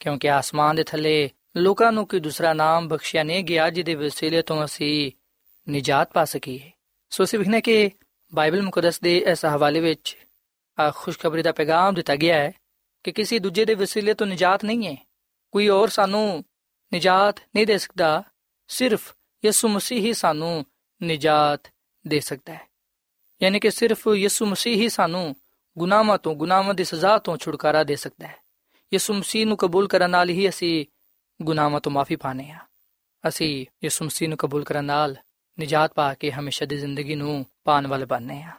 ਕਿਉਂਕਿ 0.00 0.30
ਆਸਮਾਨ 0.30 0.76
ਦੇ 0.76 0.82
ਥੱਲੇ 0.82 1.30
ਲੋਕਾਂ 1.56 1.92
ਨੂੰ 1.92 2.06
ਕੋਈ 2.06 2.20
ਦੂਸਰਾ 2.20 2.52
ਨਾਮ 2.52 2.88
ਬਖਸ਼ਿਆ 2.88 3.22
ਨਹੀਂ 3.22 3.44
ਗਿਆ 3.44 3.70
ਜਿਹਦੇ 3.70 3.94
ਵਸੀਲੇ 3.94 4.42
ਤੋਂ 4.42 4.64
ਅਸੀਂ 4.64 5.12
ਨਜਾਤ 5.70 6.12
ਪਾ 6.12 6.24
ਸਕੀਏ। 6.24 6.70
ਸੋ 7.10 7.24
ਅਸੀਂ 7.24 7.38
ਵਿਖਨੇ 7.38 7.60
ਕਿ 7.60 7.90
ਬਾਈਬਲ 8.34 8.62
ਮੁਕੱਦਸ 8.62 9.00
ਦੇ 9.00 9.18
ਇਸ 9.18 9.44
ਹਵਾਲੇ 9.44 9.80
ਵਿੱਚ 9.80 10.16
ਆ 10.20 10.23
ਖੁਸ਼ਖਬਰੀ 10.78 11.42
ਦਾ 11.42 11.52
ਪੈਗਾਮ 11.52 11.94
ਦਿੱਤਾ 11.94 12.16
ਗਿਆ 12.16 12.36
ਹੈ 12.36 12.52
ਕਿ 13.04 13.12
ਕਿਸੇ 13.12 13.38
ਦੂਜੇ 13.38 13.64
ਦੇ 13.64 13.74
ਵਸੀਲੇ 13.74 14.14
ਤੋਂ 14.14 14.26
ਨਜਾਤ 14.26 14.64
ਨਹੀਂ 14.64 14.86
ਹੈ 14.86 14.96
ਕੋਈ 15.50 15.68
ਹੋਰ 15.68 15.88
ਸਾਨੂੰ 15.88 16.44
ਨਜਾਤ 16.92 17.40
ਨਹੀਂ 17.56 17.66
ਦੇ 17.66 17.78
ਸਕਦਾ 17.78 18.22
ਸਿਰਫ 18.68 19.14
ਯਿਸੂ 19.44 19.68
ਮਸੀਹ 19.68 20.00
ਹੀ 20.00 20.12
ਸਾਨੂੰ 20.12 20.64
ਨਜਾਤ 21.00 21.70
ਦੇ 22.06 22.20
ਸਕਦਾ 22.20 22.54
ਹੈ 22.54 22.66
ਯਾਨੀ 23.40 23.60
ਕਿ 23.60 23.70
ਸਿਰਫ 23.70 24.06
ਯਿਸੂ 24.08 24.46
ਮਸੀਹ 24.46 24.76
ਹੀ 24.76 24.88
ਸਾਨੂੰ 24.88 25.34
ਗੁਨਾਹਾਂ 25.76 26.18
ਤੋਂ 26.18 26.34
ਗੁਨਾਹਾਂ 26.34 26.74
ਦੀ 26.74 26.84
ਸਜ਼ਾ 26.84 27.18
ਤੋਂ 27.18 27.36
ਛੁਟਕਾਰਾ 27.36 27.84
ਦੇ 27.84 27.96
ਸਕਦਾ 27.96 28.26
ਹੈ 28.26 28.38
ਯਿਸੂ 28.92 29.14
ਮਸੀਹ 29.14 29.46
ਨੂੰ 29.46 29.56
ਕਬੂਲ 29.56 29.88
ਕਰਨ 29.88 30.10
ਨਾਲ 30.10 30.30
ਹੀ 30.30 30.48
ਅਸੀਂ 30.48 30.86
ਗੁਨਾਹਾਂ 31.40 31.80
ਤੋਂ 31.80 31.92
ਮਾਫੀ 31.92 32.16
ਪਾਣੇ 32.16 32.50
ਆ 32.50 32.58
ਅਸੀਂ 33.28 33.66
ਯਿਸੂ 33.84 34.04
ਮਸੀਹ 34.04 34.28
ਨੂੰ 34.28 34.38
ਕਬੂਲ 34.38 34.64
ਕਰਨ 34.64 34.84
ਨਾਲ 34.84 35.16
ਨਜਾਤ 35.58 35.92
ਪਾ 35.92 36.12
ਕੇ 36.14 36.30
ਹਮੇਸ਼ਾ 36.32 36.66
ਦੀ 36.66 36.76
ਜ਼ਿੰਦਗੀ 36.76 37.14
ਨੂੰ 37.14 37.44
ਪਾਣ 37.64 37.86
ਵਾਲੇ 37.86 38.04
ਬਣਨੇ 38.04 38.42
ਆ 38.42 38.52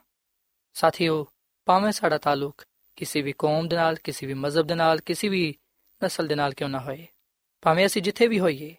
ਸਾਥੀਓ 0.76 1.26
ਭਾਵੇਂ 1.66 1.92
ਸਾਡਾ 1.92 2.18
ਤਾਲੁਕ 2.18 2.66
ਕਿਸੇ 2.96 3.22
ਵੀ 3.22 3.34
ਕੌਮ 3.38 3.68
ਦੇ 3.68 3.76
ਨਾਲ, 3.76 3.96
ਕਿਸੇ 3.96 4.26
ਵੀ 4.26 4.34
ਮਜ਼ਹਬ 4.34 4.68
ਦੇ 4.68 4.76
ਨਾਲ, 4.76 5.00
ਕਿਸੇ 5.00 5.28
ਵੀ 5.28 5.56
ਨਸਲ 6.04 6.28
ਦੇ 6.28 6.36
ਨਾਲ 6.36 6.54
ਕਿਉਂ 6.54 6.70
ਨਾ 6.70 6.80
ਹੋਏ। 6.80 7.08
ਭਾਵੇਂ 7.62 7.86
ਅਸੀਂ 7.86 8.02
ਜਿੱਥੇ 8.02 8.28
ਵੀ 8.28 8.40
ਹੋਈਏ, 8.40 8.76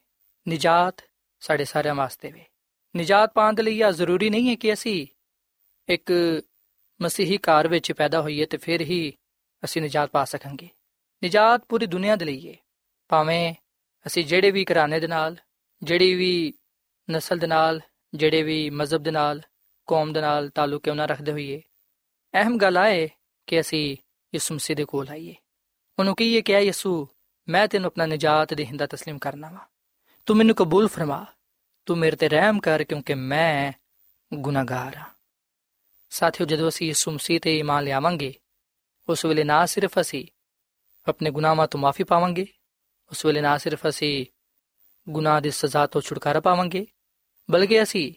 ਨਜਾਤ 0.49 1.03
ਸਾਡੇ 1.41 1.65
ਸਾਰਿਆਂ 1.65 1.95
ਵਾਸਤੇ 1.95 2.33
ਵੇ। 2.33 2.45
ਨਜਾਤ 2.97 3.33
ਪਾਉਣ 3.33 3.55
ਦੇ 3.55 3.63
ਲਈ 3.63 3.83
ਇਹ 3.83 3.93
ਜ਼ਰੂਰੀ 3.93 4.31
ਨਹੀਂ 4.31 4.51
ਹੈ 4.51 4.55
ਕਿ 4.55 4.73
ਅਸੀਂ 4.73 5.07
ਇੱਕ 5.89 6.13
ਮਸੀਹੀ 7.03 7.37
ਘਰ 7.37 7.69
ਵਿੱਚ 7.69 7.93
ਪੈਦਾ 7.93 8.21
ਹੋਈਏ 8.21 8.47
ਤੇ 8.47 8.57
ਫਿਰ 8.57 8.81
ਹੀ 8.81 9.13
ਅਸੀਂ 9.65 9.83
ਨਜਾਤ 9.83 10.11
ਪਾ 10.11 10.25
ਸਕਾਂਗੇ। 10.25 10.69
ਨਜਾਤ 11.25 11.65
ਪੂਰੀ 11.69 11.87
ਦੁਨੀਆ 11.87 12.17
ਦੇ 12.17 12.25
ਲਈ 12.25 12.49
ਹੈ 12.49 12.55
ਭਾਵੇਂ 13.09 13.55
ਅਸੀਂ 14.07 14.25
ਜਿਹੜੇ 14.25 14.51
ਵੀ 14.51 14.65
ਘਰਾਣੇ 14.65 15.01
ਦੇ 15.01 15.07
ਨਾਲ, 15.07 15.37
ਜਿਹੜੀ 15.83 16.15
ਵੀ 16.15 16.55
ਨਸਲ 17.11 17.39
ਦੇ 17.39 17.47
ਨਾਲ, 17.47 17.81
ਜਿਹੜੇ 18.15 18.43
ਵੀ 18.43 18.71
ਮਜ਼ਹਬ 18.71 19.03
ਦੇ 19.03 19.11
ਨਾਲ, 19.11 19.43
ਕੌਮ 19.87 20.13
ਦੇ 20.13 20.21
ਨਾਲ 20.21 20.49
ਤਾਲੁਕ 20.49 20.83
ਕਿਉਂ 20.83 20.97
ਨਾ 20.97 21.07
ਰੱਖਦੇ 21.07 21.33
ਹੋਈਏ 21.33 21.63
ਅਹਿਮ 22.34 22.58
ਗੱਲ 22.58 22.78
ਆਏ 22.78 23.10
ਕਿ 23.48 23.60
ਅਸੀਂ 23.60 23.98
ਯਿਸੂ 24.34 24.56
ਮਸੀਹ 24.56 24.76
ਦੇ 24.76 24.86
ਕੋਲ 24.86 25.10
ਆਈਏ 25.10 25.36
ਉਹਨੂੰ 26.00 26.16
ਕਹੀਏ 26.16 26.42
ਕਿ 26.42 26.56
ਆ 26.56 26.60
ਯਿਸੂ 26.60 27.08
ਮੈਂ 27.48 27.68
ਤੈਨੂੰ 27.68 27.88
ਆਪਣਾ 27.88 28.06
ਨਜਾਤ 28.06 28.54
ਦੇਹਿੰਦਾ 28.54 28.86
تسلیم 28.86 29.18
ਕਰਨਾ 29.18 29.50
ਵਾ 29.50 29.68
ਤੂੰ 30.26 30.38
ਮੈਨੂੰ 30.38 30.56
ਕਬੂਲ 30.56 30.88
ਫਰਮਾ 30.88 31.26
ਤੂੰ 31.86 31.98
ਮੇਰੇ 31.98 32.16
ਤੇ 32.16 32.30
ਰਹਿਮ 32.30 32.60
ਕਰ 32.60 32.84
ਕਿਉਂਕਿ 32.84 33.14
ਮੈਂ 33.14 33.72
ਗੁਨਾਹਗਾਰ 34.34 34.96
ਹਾਂ 34.96 35.06
ਸਾਥੀਓ 36.10 36.46
ਜਦੋਂ 36.48 36.70
ਅਸੀਂ 36.70 36.88
ਯਿਸੂ 36.88 37.12
ਮਸੀਹ 37.12 37.40
ਤੇ 37.40 37.58
ਈਮਾਨ 37.58 37.84
ਲਿਆਵਾਂਗੇ 37.84 38.34
ਉਸ 39.10 39.26
ਵੇਲੇ 39.26 39.44
ਨਾ 39.44 39.66
ਸਿਰਫ 39.66 40.00
ਅਸੀਂ 40.00 40.26
ਆਪਣੇ 41.08 41.32
ਗੁਨਾਹਾਂ 41.32 41.68
ਤੋਂ 41.68 41.80
ਮਾਫੀ 41.80 42.04
ਪਾਵਾਂਗੇ 42.04 42.48
ਉਸ 43.12 43.26
ਵੇਲੇ 43.26 43.42
ਨਾ 43.42 43.58
ਸਿਰਫ 43.58 43.88
ਅਸੀਂ 43.90 44.26
ਗੁਨਾਹ 45.10 45.42
ਦੀ 45.42 45.52
ਸਜ਼ਾ 45.52 45.88
ਤੋਂ 45.88 46.02
ਛੁਟਕਾਰਾ 46.02 46.40
ਪਾਵਾਂਗੇ 46.40 46.86
ਬਲਕਿ 47.50 47.84
ਅਸੀਂ 47.84 48.14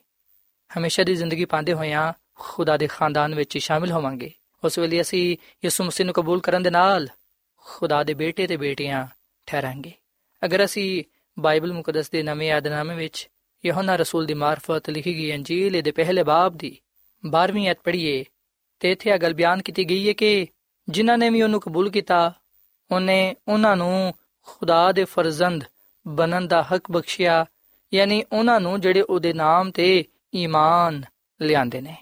ਹਮੇਸ਼ਾ 0.70 1.04
ਦੀ 1.04 1.14
ਜ਼ਿੰਦਗੀ 1.14 1.44
ਪਾਉਂਦੇ 1.44 1.72
ਹੋਇਆਂ 1.72 2.12
ਖੁਦਾ 2.39 2.77
ਦੇ 2.77 2.87
ਖਾਨਦਾਨ 2.87 3.35
ਵਿੱਚ 3.35 3.57
ਸ਼ਾਮਿਲ 3.57 3.91
ਹੋਵਾਂਗੇ। 3.91 4.31
ਉਸ 4.63 4.79
ਵੇਲੇ 4.79 5.01
ਅਸੀਂ 5.01 5.37
ਯਿਸੂ 5.65 5.83
ਮਸੀਹ 5.83 6.05
ਨੂੰ 6.05 6.13
ਕਬੂਲ 6.13 6.39
ਕਰਨ 6.39 6.63
ਦੇ 6.63 6.69
ਨਾਲ 6.69 7.07
ਖੁਦਾ 7.57 8.03
ਦੇ 8.03 8.13
ਬੇਟੇ 8.13 8.47
ਤੇ 8.47 8.57
ਬੇਟੀਆਂ 8.57 9.07
ਠਹਿਰਾਂਗੇ। 9.45 9.91
ਅਗਰ 10.45 10.65
ਅਸੀਂ 10.65 11.03
ਬਾਈਬਲ 11.39 11.73
ਮੁਕੱਦਸ 11.73 12.09
ਦੇ 12.09 12.23
ਨਵੇਂ 12.23 12.47
ਯਾਦਨਾਮੇ 12.47 12.95
ਵਿੱਚ 12.95 13.29
ਯਹੋਨਾ 13.65 13.95
ਰਸੂਲ 13.95 14.25
ਦੀ 14.25 14.33
ਮਾਰਫਤ 14.33 14.89
ਲਿਖੀ 14.89 15.15
ਗਈ 15.15 15.35
ਅੰਜੀਲ 15.35 15.81
ਦੇ 15.81 15.91
ਪਹਿਲੇ 15.91 16.23
ਬਾਬ 16.23 16.57
ਦੀ 16.57 16.77
12ਵੀਂ 17.27 17.71
ਅਧ 17.71 17.75
ਪੜ੍ਹੀਏ, 17.83 18.25
ਤੇ 18.79 18.91
ਇੱਥੇ 18.91 19.09
ਇਹ 19.09 19.17
ਗੱਲ 19.17 19.33
ਬਿਆਨ 19.33 19.61
ਕੀਤੀ 19.61 19.89
ਗਈ 19.89 20.07
ਹੈ 20.07 20.13
ਕਿ 20.13 20.47
ਜਿਨ੍ਹਾਂ 20.89 21.17
ਨੇ 21.17 21.29
ਵੀ 21.29 21.41
ਉਹਨੂੰ 21.41 21.59
ਕਬੂਲ 21.59 21.89
ਕੀਤਾ, 21.89 22.33
ਉਹਨੇ 22.91 23.35
ਉਹਨਾਂ 23.47 23.75
ਨੂੰ 23.75 24.13
ਖੁਦਾ 24.41 24.91
ਦੇ 24.91 25.05
ਫਰਜ਼ੰਦ 25.05 25.63
ਬਣਨ 26.07 26.47
ਦਾ 26.47 26.63
ਹੱਕ 26.63 26.91
ਬਖਸ਼ਿਆ, 26.91 27.45
ਯਾਨੀ 27.93 28.23
ਉਹਨਾਂ 28.31 28.59
ਨੂੰ 28.59 28.81
ਜਿਹੜੇ 28.81 29.01
ਉਹਦੇ 29.01 29.33
ਨਾਮ 29.33 29.71
ਤੇ 29.71 30.05
ਈਮਾਨ 30.35 31.03
ਲਿਆਂਦੇ 31.41 31.81
ਨੇ। 31.81 31.97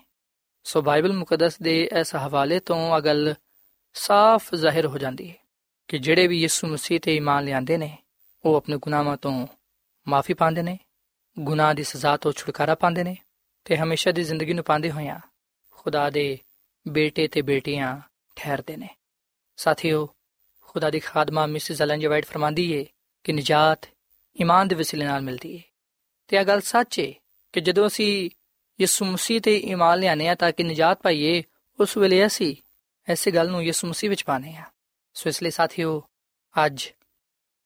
ਸੋ 0.67 0.82
ਬਾਈਬਲ 0.82 1.13
ਮੁਕੱਦਸ 1.13 1.62
ਦੇ 1.62 1.89
ਇਸ 1.99 2.15
ਹਵਾਲੇ 2.15 2.60
ਤੋਂ 2.60 2.97
ਅਗਲ 2.97 3.36
ਸਾਫ਼ 3.93 4.56
ਜ਼ਾਹਿਰ 4.56 4.86
ਹੋ 4.86 4.97
ਜਾਂਦੀ 4.97 5.30
ਹੈ 5.30 5.36
ਕਿ 5.88 5.97
ਜਿਹੜੇ 5.97 6.27
ਵੀ 6.27 6.41
ਯਿਸੂ 6.41 6.67
ਮਸੀਹ 6.67 6.99
ਤੇ 6.99 7.15
ਈਮਾਨ 7.15 7.45
ਲਿਆਂਦੇ 7.45 7.77
ਨੇ, 7.77 7.97
ਉਹ 8.45 8.56
ਆਪਣੇ 8.56 8.77
ਗੁਨਾਹਾਂ 8.77 9.17
ਤੋਂ 9.17 9.47
ਮਾਫੀ 10.08 10.34
ਪਾਉਂਦੇ 10.34 10.62
ਨੇ, 10.62 10.80
ਗੁਨਾਹ 11.39 11.73
ਦੀ 11.73 11.84
ਸਜ਼ਾ 11.84 12.17
ਤੋਂ 12.17 12.32
ਛੁਟਕਾਰਾ 12.32 12.75
ਪਾਉਂਦੇ 12.75 13.03
ਨੇ 13.03 13.17
ਤੇ 13.65 13.77
ਹਮੇਸ਼ਾ 13.77 14.12
ਦੀ 14.12 14.23
ਜ਼ਿੰਦਗੀ 14.23 14.53
ਨੂੰ 14.53 14.63
ਪਾਉਂਦੇ 14.63 14.91
ਹੋਇਆਂ 14.91 15.19
ਖੁਦਾ 15.71 16.10
ਦੇ 16.10 16.39
ਬੇਟੇ 16.88 17.27
ਤੇ 17.27 17.41
ਬੇਟੀਆਂ 17.41 18.01
ਠਹਿਰਦੇ 18.36 18.77
ਨੇ। 18.77 18.89
ਸਾਥੀਓ, 19.58 20.10
ਖੁਦਾ 20.62 20.89
ਦੀ 20.89 20.99
ਖਾਦਮਾ 20.99 21.45
ਮਿਸਿਸ 21.45 21.82
ਐਲਨ 21.82 21.99
ਜੀ 21.99 22.08
ਵਾਈਟ 22.08 22.25
ਫਰਮਾਂਦੀ 22.25 22.71
ਏ 22.71 22.86
ਕਿ 23.23 23.34
ਨਜਾਤ 23.34 23.89
ਈਮਾਨ 24.41 24.67
ਦੇ 24.67 24.75
ਵਸੀਲੇ 24.75 25.06
ਨਾਲ 25.06 25.21
ਮਿਲਦੀ 25.21 25.56
ਏ। 25.56 25.62
ਤੇ 26.27 26.38
ਇਹ 26.38 26.45
ਗੱਲ 26.45 26.62
ਸੱਚ 26.62 26.99
ਏ 26.99 27.13
ਕਿ 27.53 27.62
ਜਦੋਂ 27.62 27.88
ਅਸੀਂ 27.88 28.30
ਯਿਸੂ 28.81 29.05
ਮਸੀਹ 29.05 29.40
ਤੇ 29.40 29.57
ਈਮਾਨ 29.57 29.98
ਲਿਆਨੇ 29.98 30.28
ਆ 30.28 30.35
ਤਾਂ 30.35 30.52
ਕਿ 30.52 30.62
ਨਜਾਤ 30.62 31.02
ਪਾਈਏ 31.02 31.42
ਉਸ 31.81 31.96
ਵੇਲੇ 31.96 32.26
ਅਸੀਂ 32.26 32.57
ਐਸੀ 33.09 33.31
ਗੱਲ 33.31 33.50
ਨੂੰ 33.50 33.64
ਯਿਸੂ 33.64 33.88
ਮਸੀਹ 33.88 34.11
ਵਿੱਚ 34.11 34.24
ਪਾਣੇ 34.24 34.57
ਆ 34.57 34.64
ਸੋ 35.14 35.28
ਇਸ 35.28 35.42
ਲਈ 35.42 35.50
ਸਾਥੀਓ 35.50 36.02
ਅੱਜ 36.66 36.88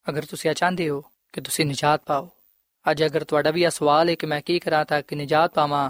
ਅਗਰ 0.09 0.25
ਤੁਸੀਂ 0.25 0.49
ਆ 0.49 0.53
ਚਾਹੁੰਦੇ 0.53 0.89
ਹੋ 0.89 1.03
ਕਿ 1.33 1.41
ਤੁਸੀਂ 1.41 1.65
ਨਜਾਤ 1.65 2.03
ਪਾਓ 2.05 2.29
ਅੱਜ 2.91 3.03
ਅਗਰ 3.05 3.23
ਤੁਹਾਡਾ 3.23 3.51
ਵੀ 3.51 3.63
ਇਹ 3.63 3.69
ਸਵਾਲ 3.69 4.09
ਹੈ 4.09 4.15
ਕਿ 4.15 4.27
ਮੈਂ 4.27 4.41
ਕੀ 4.41 4.59
ਕਰਾਂ 4.59 4.85
ਤਾਂ 4.85 5.01
ਕਿ 5.01 5.15
ਨਜਾਤ 5.15 5.53
ਪਾਵਾਂ 5.53 5.89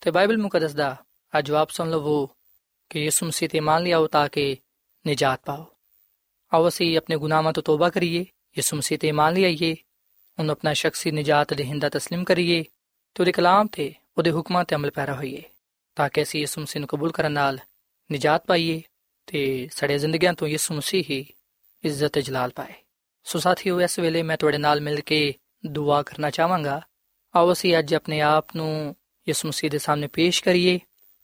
ਤੇ 0.00 0.10
ਬਾਈਬਲ 0.10 0.38
ਮੁਕੱਦਸ 0.38 0.72
ਦਾ 0.72 0.96
ਆ 1.34 1.40
ਜਵਾਬ 1.40 1.68
ਸੁਣ 1.68 1.90
ਲਵੋ 1.90 2.30
ਕਿ 2.90 3.04
ਯਿਸੂ 3.04 3.26
ਮਸੀਹ 3.26 3.48
ਤੇ 3.48 3.60
ਮੰਨ 3.60 3.82
ਲਿਆਓ 3.82 4.06
ਤਾਂ 4.06 4.28
ਕਿ 4.28 4.56
ਨਜਾਤ 5.08 5.40
ਪਾਓ 5.44 5.66
ਆਓ 6.52 6.68
ਅਸੀਂ 6.68 6.96
ਆਪਣੇ 6.98 7.16
ਗੁਨਾਹਾਂ 7.16 7.52
ਤੋਂ 7.52 7.62
ਤੋਬਾ 7.62 7.90
ਕਰੀਏ 7.90 8.24
ਯਿਸੂ 8.56 8.76
ਮਸੀਹ 8.76 8.98
ਤੇ 8.98 9.12
ਮੰਨ 9.12 9.34
ਲਈਏ 9.34 9.76
ਉਹਨੂੰ 10.38 10.52
ਆਪਣਾ 10.52 10.72
ਸ਼ਖਸੀ 10.72 11.10
ਨਜਾਤ 11.10 11.54
ਦੇਹਿੰਦਾ 11.54 11.88
تسلیم 11.88 12.24
ਕਰੀਏ 12.24 12.62
ਤੇ 12.62 13.20
ਉਹਦੇ 13.20 13.32
ਕਲਾਮ 13.32 13.66
ਤੇ 13.66 13.94
ਉਹਦੇ 14.19 14.31
ਹੁਕਮਾਂ 14.31 14.63
ਤੇ 14.63 14.75
ਅਮਲ 14.75 14.91
ਪੈਰਾ 14.91 15.15
ਹੋਈਏ, 15.15 15.43
ਤਾਂ 15.95 16.09
ਕਿ 16.09 16.23
ਅਸੀਂ 16.23 16.39
ਯਿਸੂ 16.39 16.61
ਮਸੀਹ 16.61 16.79
ਨੂੰ 16.79 16.87
ਕਬੂਲ 16.87 17.11
ਕਰਨ 17.11 17.31
ਨਾਲ 17.31 17.59
ਨਜਾਤ 18.13 18.45
ਪਾਈਏ 18.45 18.81
ਤੇ 19.27 19.69
ਸਾਡੇ 19.71 19.97
ਜ਼ਿੰਦਗੀਆਂ 19.97 20.33
ਤੋਂ 20.33 20.47
ਯਿਸੂ 20.47 20.73
ਮਸੀਹ 20.73 21.03
ਹੀ 21.09 21.25
ਇੱਜ਼ਤ 21.83 22.07
ਤੇ 22.07 22.21
ਜਲਾਲ 22.21 22.49
ਪਾਏ। 22.49 22.73
ਸੋ 23.23 23.39
ਸਾਥੀਓ, 23.39 23.81
ਇਸ 23.81 23.99
ਵੇਲੇ 23.99 24.23
ਮੈਂ 24.23 24.37
ਤੁਹਾਡੇ 24.37 24.57
ਨਾਲ 24.57 24.81
ਮਿਲ 24.81 25.01
ਕੇ 25.01 25.33
ਦੁਆ 25.65 26.01
ਕਰਨਾ 26.03 26.29
ਚਾਹਾਂਗਾ। 26.29 26.81
ਆਓ 27.35 27.53
ਅਸੀਂ 27.53 27.79
ਅੱਜ 27.79 27.95
ਆਪਣੇ 27.95 28.21
ਆਪ 28.21 28.55
ਨੂੰ 28.55 28.95
ਯਿਸੂ 29.27 29.47
ਮਸੀਹ 29.47 29.71
ਦੇ 29.71 29.77
ਸਾਹਮਣੇ 29.77 30.07
ਪੇਸ਼ 30.07 30.43
ਕਰੀਏ, 30.43 30.79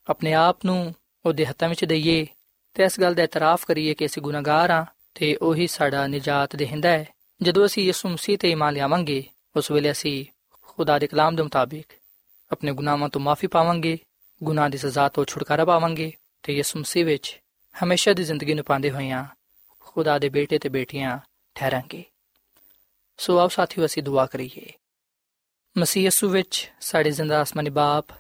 ਆਪਣੇ 0.09 0.33
ਆਪ 0.33 0.65
ਨੂੰ 0.65 0.95
ਉਹਦੇ 1.25 1.45
ਹੱਥਾਂ 1.45 1.69
ਵਿੱਚ 1.69 1.85
ਦਈਏ 1.85 2.27
ਤੇ 2.73 2.83
ਇਸ 2.83 2.99
ਗੱਲ 2.99 3.13
ਦਾ 3.13 3.23
ਇਤਰਾਫ 3.23 3.65
ਕਰੀਏ 3.65 3.93
ਕਿ 3.93 4.05
ਅਸੀਂ 4.05 4.21
ਗੁਨਾਹਗਾਰ 4.21 4.71
ਹਾਂ 4.71 4.85
ਤੇ 5.13 5.35
ਉਹੀ 5.35 5.67
ਸਾਡਾ 5.67 6.07
ਨਜਾਤ 6.07 6.55
ਦੇਹਿੰਦਾ 6.55 6.89
ਹੈ। 6.89 7.05
ਜਦੋਂ 7.41 7.65
ਅਸੀਂ 7.65 7.83
ਯਿਸੂ 7.83 8.09
ਮਸੀਹ 8.09 8.37
ਤੇ 8.37 8.51
ਇਮਾਨ 8.51 8.73
ਲਿਆਵਾਂਗੇ, 8.73 9.23
ਉਸ 9.55 9.71
ਵੇਲੇ 9.71 9.91
ਅਸੀਂ 9.91 10.25
ਖੁਦਾ 10.61 10.99
ਦੇ 10.99 11.07
ਕਲਾਮ 11.07 11.35
ਦੇ 11.35 11.43
ਮੁਤਾਬਿਕ 11.43 11.87
ਆਪਣੇ 12.51 12.71
ਗੁਨਾਹਾਂ 12.71 13.09
ਤੋਂ 13.09 13.21
ਮਾਫੀ 13.21 13.47
ਪਾਵਾਂਗੇ 13.47 13.97
ਗੁਨਾਹ 14.41 14.69
ਦੀ 14.69 14.77
ਸਜ਼ਾ 14.77 15.07
ਤੋਂ 15.09 15.25
ਛੁਟਕਾਰਾ 15.25 15.65
ਪਾਵਾਂਗੇ 15.65 16.11
ਤੇ 16.43 16.53
ਯਿਸੂ 16.53 16.79
ਮਸੀਹ 16.79 17.05
ਵਿੱਚ 17.05 17.39
ਹਮੇਸ਼ਾ 17.75 18.13
ਦੀ 18.13 18.23
ਜ਼ਿੰਦਗੀ 18.23 18.53
ਨੂੰ 18.53 18.65
ਪਾਉਂਦੇ 18.65 18.91
ਹੋਇਆਂ 18.91 19.25
ਖੁਦਾ 19.85 20.17
ਦੇ 20.19 20.29
ਬੇਟੇ 20.29 20.57
ਤੇ 20.57 20.69
ਬੇਟੀਆਂ 20.69 21.17
ਠਹਿਰਾਂਗੇ 21.55 22.03
ਸੋ 23.19 23.37
ਆਓ 23.39 23.47
ਸਾਥੀਓ 23.47 23.85
ਅਸੀਂ 23.85 24.03
ਦੁਆ 24.03 24.25
ਕਰੀਏ 24.25 24.71
ਮਸੀਹ 25.75 26.03
ਯਿਸੂ 26.03 26.29
ਵਿੱਚ 26.29 26.67
ਸਾਡੇ 26.81 27.11
ਜ਼ਿੰਦਾ 27.11 27.39
ਆਸਮਾਨੀ 27.39 27.69
ਬਾਪ 27.69 28.11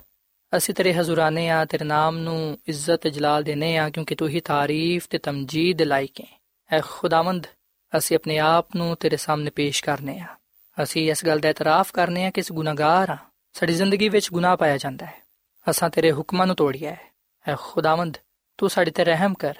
ਅਸੀਂ 0.53 0.73
ਤੇਰੇ 0.75 0.93
ਹਜ਼ੂਰਾਨੇ 0.93 1.49
ਆ 1.49 1.63
ਤੇਰੇ 1.65 1.85
ਨਾਮ 1.85 2.17
ਨੂੰ 2.17 2.57
ਇੱਜ਼ਤ 2.67 3.01
ਤੇ 3.01 3.09
ਜਲਾਲ 3.09 3.43
ਦੇਨੇ 3.43 3.77
ਆ 3.77 3.89
ਕਿਉਂਕਿ 3.89 4.15
ਤੂੰ 4.15 4.29
ਹੀ 4.29 4.39
ਤਾਰੀਫ 4.39 5.07
ਤੇ 5.07 5.17
ਤਮਜੀਦ 5.17 5.81
ਲਾਇਕ 5.81 6.21
ਹੈ 6.21 6.27
ਐ 6.69 6.81
ਖੁਦਾਵੰਦ 6.81 7.47
ਅਸੀਂ 7.93 8.15
ਆਪਣੇ 8.15 8.37
ਆਪ 8.39 8.75
ਨੂੰ 8.75 8.95
ਤੇਰੇ 8.95 9.17
ਸਾਹਮਣੇ 9.17 9.49
ਪੇਸ਼ 9.49 9.83
ਕਰਨੇ 9.83 10.19
ਆ 10.19 10.35
ਅਸੀਂ 10.77 11.09
ਇਸ 11.11 11.25
ਗੱਲ 11.25 11.39
ਦਾ 11.39 11.49
ਇਤਰਾਫ 11.49 11.91
ਕਰਨੇ 11.91 12.25
ਆ 12.25 12.29
ਕਿ 12.31 12.39
ਇਸ 12.39 12.51
ਗੁਨਾਹਗਾਰ 12.51 13.09
ਆ 13.09 13.17
ਸਾਡੀ 13.55 13.73
ਜ਼ਿੰਦਗੀ 13.73 14.09
ਵਿੱਚ 14.09 14.31
ਗੁਨਾਹ 14.31 14.57
ਪਾਇਆ 14.57 14.77
ਜਾਂਦਾ 14.77 15.05
ਹੈ। 15.05 15.21
ਅਸਾਂ 15.69 15.89
ਤੇਰੇ 15.89 16.11
ਹੁਕਮਾਂ 16.11 16.47
ਨੂੰ 16.47 16.55
ਤੋੜਿਆ 16.55 16.91
ਹੈ। 16.91 17.11
ਐ 17.47 17.55
ਖੁਦਾਵੰਦ, 17.59 18.17
ਤੂੰ 18.57 18.69
ਸਾਡੇ 18.69 18.91
ਤੇ 18.91 19.05
ਰਹਿਮ 19.05 19.33
ਕਰ, 19.33 19.57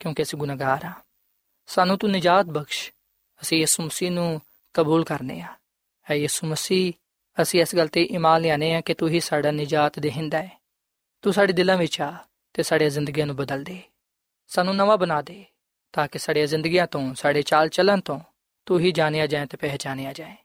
ਕਿਉਂਕਿ 0.00 0.22
ਅਸੀਂ 0.22 0.38
ਗੁਨਾਹਗਾਰ 0.38 0.84
ਆ 0.84 0.92
ਸਾਨੂੰ 1.66 1.98
ਤੂੰ 1.98 2.10
ਨਜਾਤ 2.10 2.46
ਬਖਸ਼। 2.46 2.92
ਅਸੀਂ 3.42 3.58
ਯਿਸੂ 3.58 3.82
ਮਸੀਹ 3.82 4.10
ਨੂੰ 4.10 4.40
ਕਬੂਲ 4.74 5.04
ਕਰਨੇ 5.04 5.40
ਆ। 5.40 5.54
ਐ 6.10 6.14
ਯਿਸੂ 6.14 6.46
ਮਸੀਹ, 6.46 6.92
ਅਸੀਂ 7.42 7.60
ਇਸ 7.60 7.76
ਗੱਲ 7.76 7.88
ਤੇ 7.88 8.02
ਇਮਾਨ 8.02 8.40
ਲਿਆਨੇ 8.40 8.74
ਆ 8.74 8.80
ਕਿ 8.80 8.94
ਤੂੰ 8.94 9.08
ਹੀ 9.08 9.20
ਸਾਡਾ 9.20 9.50
ਨਜਾਤ 9.50 9.98
ਦੇਹਿੰਦਾ 9.98 10.42
ਹੈ। 10.42 10.62
ਤੂੰ 11.22 11.32
ਸਾਡੇ 11.32 11.52
ਦਿਲਾਂ 11.52 11.76
ਵਿੱਚ 11.76 12.00
ਆ 12.00 12.14
ਤੇ 12.54 12.62
ਸਾਡੀਆਂ 12.62 12.90
ਜ਼ਿੰਦਗੀਆਂ 12.90 13.26
ਨੂੰ 13.26 13.36
ਬਦਲ 13.36 13.64
ਦੇ। 13.64 13.82
ਸਾਨੂੰ 14.48 14.76
ਨਵਾਂ 14.76 14.98
ਬਣਾ 14.98 15.22
ਦੇ, 15.22 15.44
ਤਾਂ 15.92 16.08
ਕਿ 16.08 16.18
ਸਾਡੀਆਂ 16.18 16.46
ਜ਼ਿੰਦਗੀਆਂ 16.46 16.86
ਤੋਂ, 16.86 17.14
ਸਾਡੇ 17.14 17.42
ਚਾਲ 17.42 17.68
ਚੱਲਣ 17.68 18.00
ਤੋਂ 18.00 18.20
ਤੂੰ 18.66 18.78
ਹੀ 18.78 18.92
ਜਾਣਿਆ 18.92 19.26
ਜਾਏ 19.26 19.46
ਤੇ 19.46 19.56
ਪਹਿਚਾਨਿਆ 19.56 20.12
ਜਾਏ। 20.12 20.36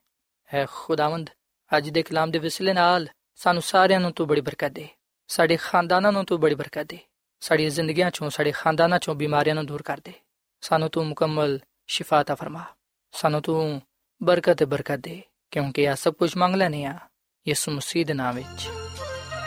ਹੈ 0.53 0.65
ਖੁਦਾਵੰਦ 0.71 1.29
ਅੱਜ 1.77 1.89
ਦੇ 1.89 2.03
ਕਲਾਮ 2.03 2.31
ਦੇ 2.31 2.39
ਵਿਸਲੇ 2.39 2.73
ਨਾਲ 2.73 3.07
ਸਾਨੂੰ 3.35 3.61
ਸਾਰਿਆਂ 3.61 3.99
ਨੂੰ 3.99 4.11
ਤੂੰ 4.11 4.27
ਬੜੀ 4.27 4.41
ਬਰਕਤ 4.41 4.67
ਦੇ। 4.67 4.87
ਸਾਡੇ 5.27 5.57
ਖਾਨਦਾਨਾਂ 5.57 6.11
ਨੂੰ 6.11 6.25
ਤੂੰ 6.25 6.39
ਬੜੀ 6.39 6.55
ਬਰਕਤ 6.55 6.83
ਦੇ। 6.83 6.99
ਸਾਡੀਆਂ 7.39 7.69
ਜ਼ਿੰਦਗੀਆਂ 7.69 8.11
ਚੋਂ, 8.11 8.29
ਸਾਡੇ 8.29 8.51
ਖਾਨਦਾਨਾਂ 8.51 8.99
ਚੋਂ 8.99 9.15
ਬਿਮਾਰੀਆਂ 9.15 9.55
ਨੂੰ 9.55 9.65
ਦੂਰ 9.65 9.81
ਕਰ 9.81 10.01
ਦੇ। 10.03 10.13
ਸਾਨੂੰ 10.61 10.89
ਤੂੰ 10.89 11.07
ਮੁਕੰਮਲ 11.07 11.59
ਸ਼ਿਫਾ 11.87 12.23
ਤਾ 12.23 12.35
ਫਰਮਾ। 12.35 12.63
ਸਾਨੂੰ 13.11 13.41
ਤੂੰ 13.41 13.81
ਬਰਕਤ 14.23 14.63
ਬਰਕਤ 14.63 14.95
ਦੇ, 14.95 15.21
ਕਿਉਂਕਿ 15.51 15.89
ਆ 15.89 15.95
ਸਭ 15.95 16.13
ਕੁਝ 16.13 16.37
ਮੰਗ 16.37 16.55
ਲੈਨੇ 16.55 16.85
ਆ 16.85 16.99
ਯਿਸੂ 17.47 17.71
ਮਸੀਹ 17.71 18.05
ਦੇ 18.05 18.13
ਨਾਮ 18.13 18.35
ਵਿੱਚ। 18.35 18.69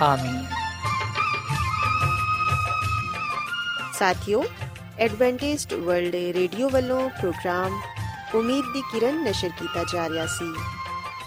ਆਮੀਨ। 0.02 0.46
ਸਾਥਿਓ, 3.92 4.44
ਐਡਵੈਂਟਿਸਟ 4.98 5.74
ਵਰਲਡ 5.74 6.14
ਰੇਡੀਓ 6.14 6.70
ਵੱਲੋਂ 6.70 7.10
ਪ੍ਰੋਗਰਾਮ 7.10 7.80
ਉਮੀਦ 8.34 8.64
ਦੀ 8.72 8.80
ਕਿਰਨ 8.80 9.24
ਨਸ਼ਰ 9.24 9.48
ਕੀਤਾ 9.48 9.84
ਜਾ 9.92 10.08
ਰਿਹਾ 10.08 10.26
ਸੀ। 10.26 10.79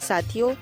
ਸਾਥਿਓ 0.00 0.54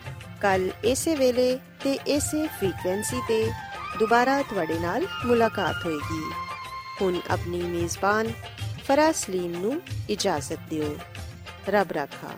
ਕੱਲ 0.42 0.70
ਇਸੇ 0.84 1.14
ਵੇਲੇ 1.14 1.58
ਤੇ 1.84 1.98
ਇਸੇ 2.06 2.48
ਫ੍ਰੀਕਵੈਂਸੀ 2.48 3.20
ਤੇ 3.28 3.52
ਦੁਬਾਰਾ 3.98 4.42
ਤੁਹਾਡੇ 4.42 4.78
ਨਾਲ 4.78 5.06
ਮੁਲਾਕਾਤ 5.26 5.86
ਹੋਏਗੀ 5.86 6.22
ਹੁਣ 7.00 7.20
ਆਪਣੀ 7.30 7.68
ਮੇਜ਼ਬਾਨ 7.68 8.32
ਫਰਾਸਲੀਮ 8.84 9.60
ਨੂੰ 9.60 9.82
ਇਜਾਜ਼ਤ 10.10 10.58
ਦਿਓ 10.68 10.96
ਰੱਬ 11.68 11.92
ਰਾਖਾ 11.92 12.34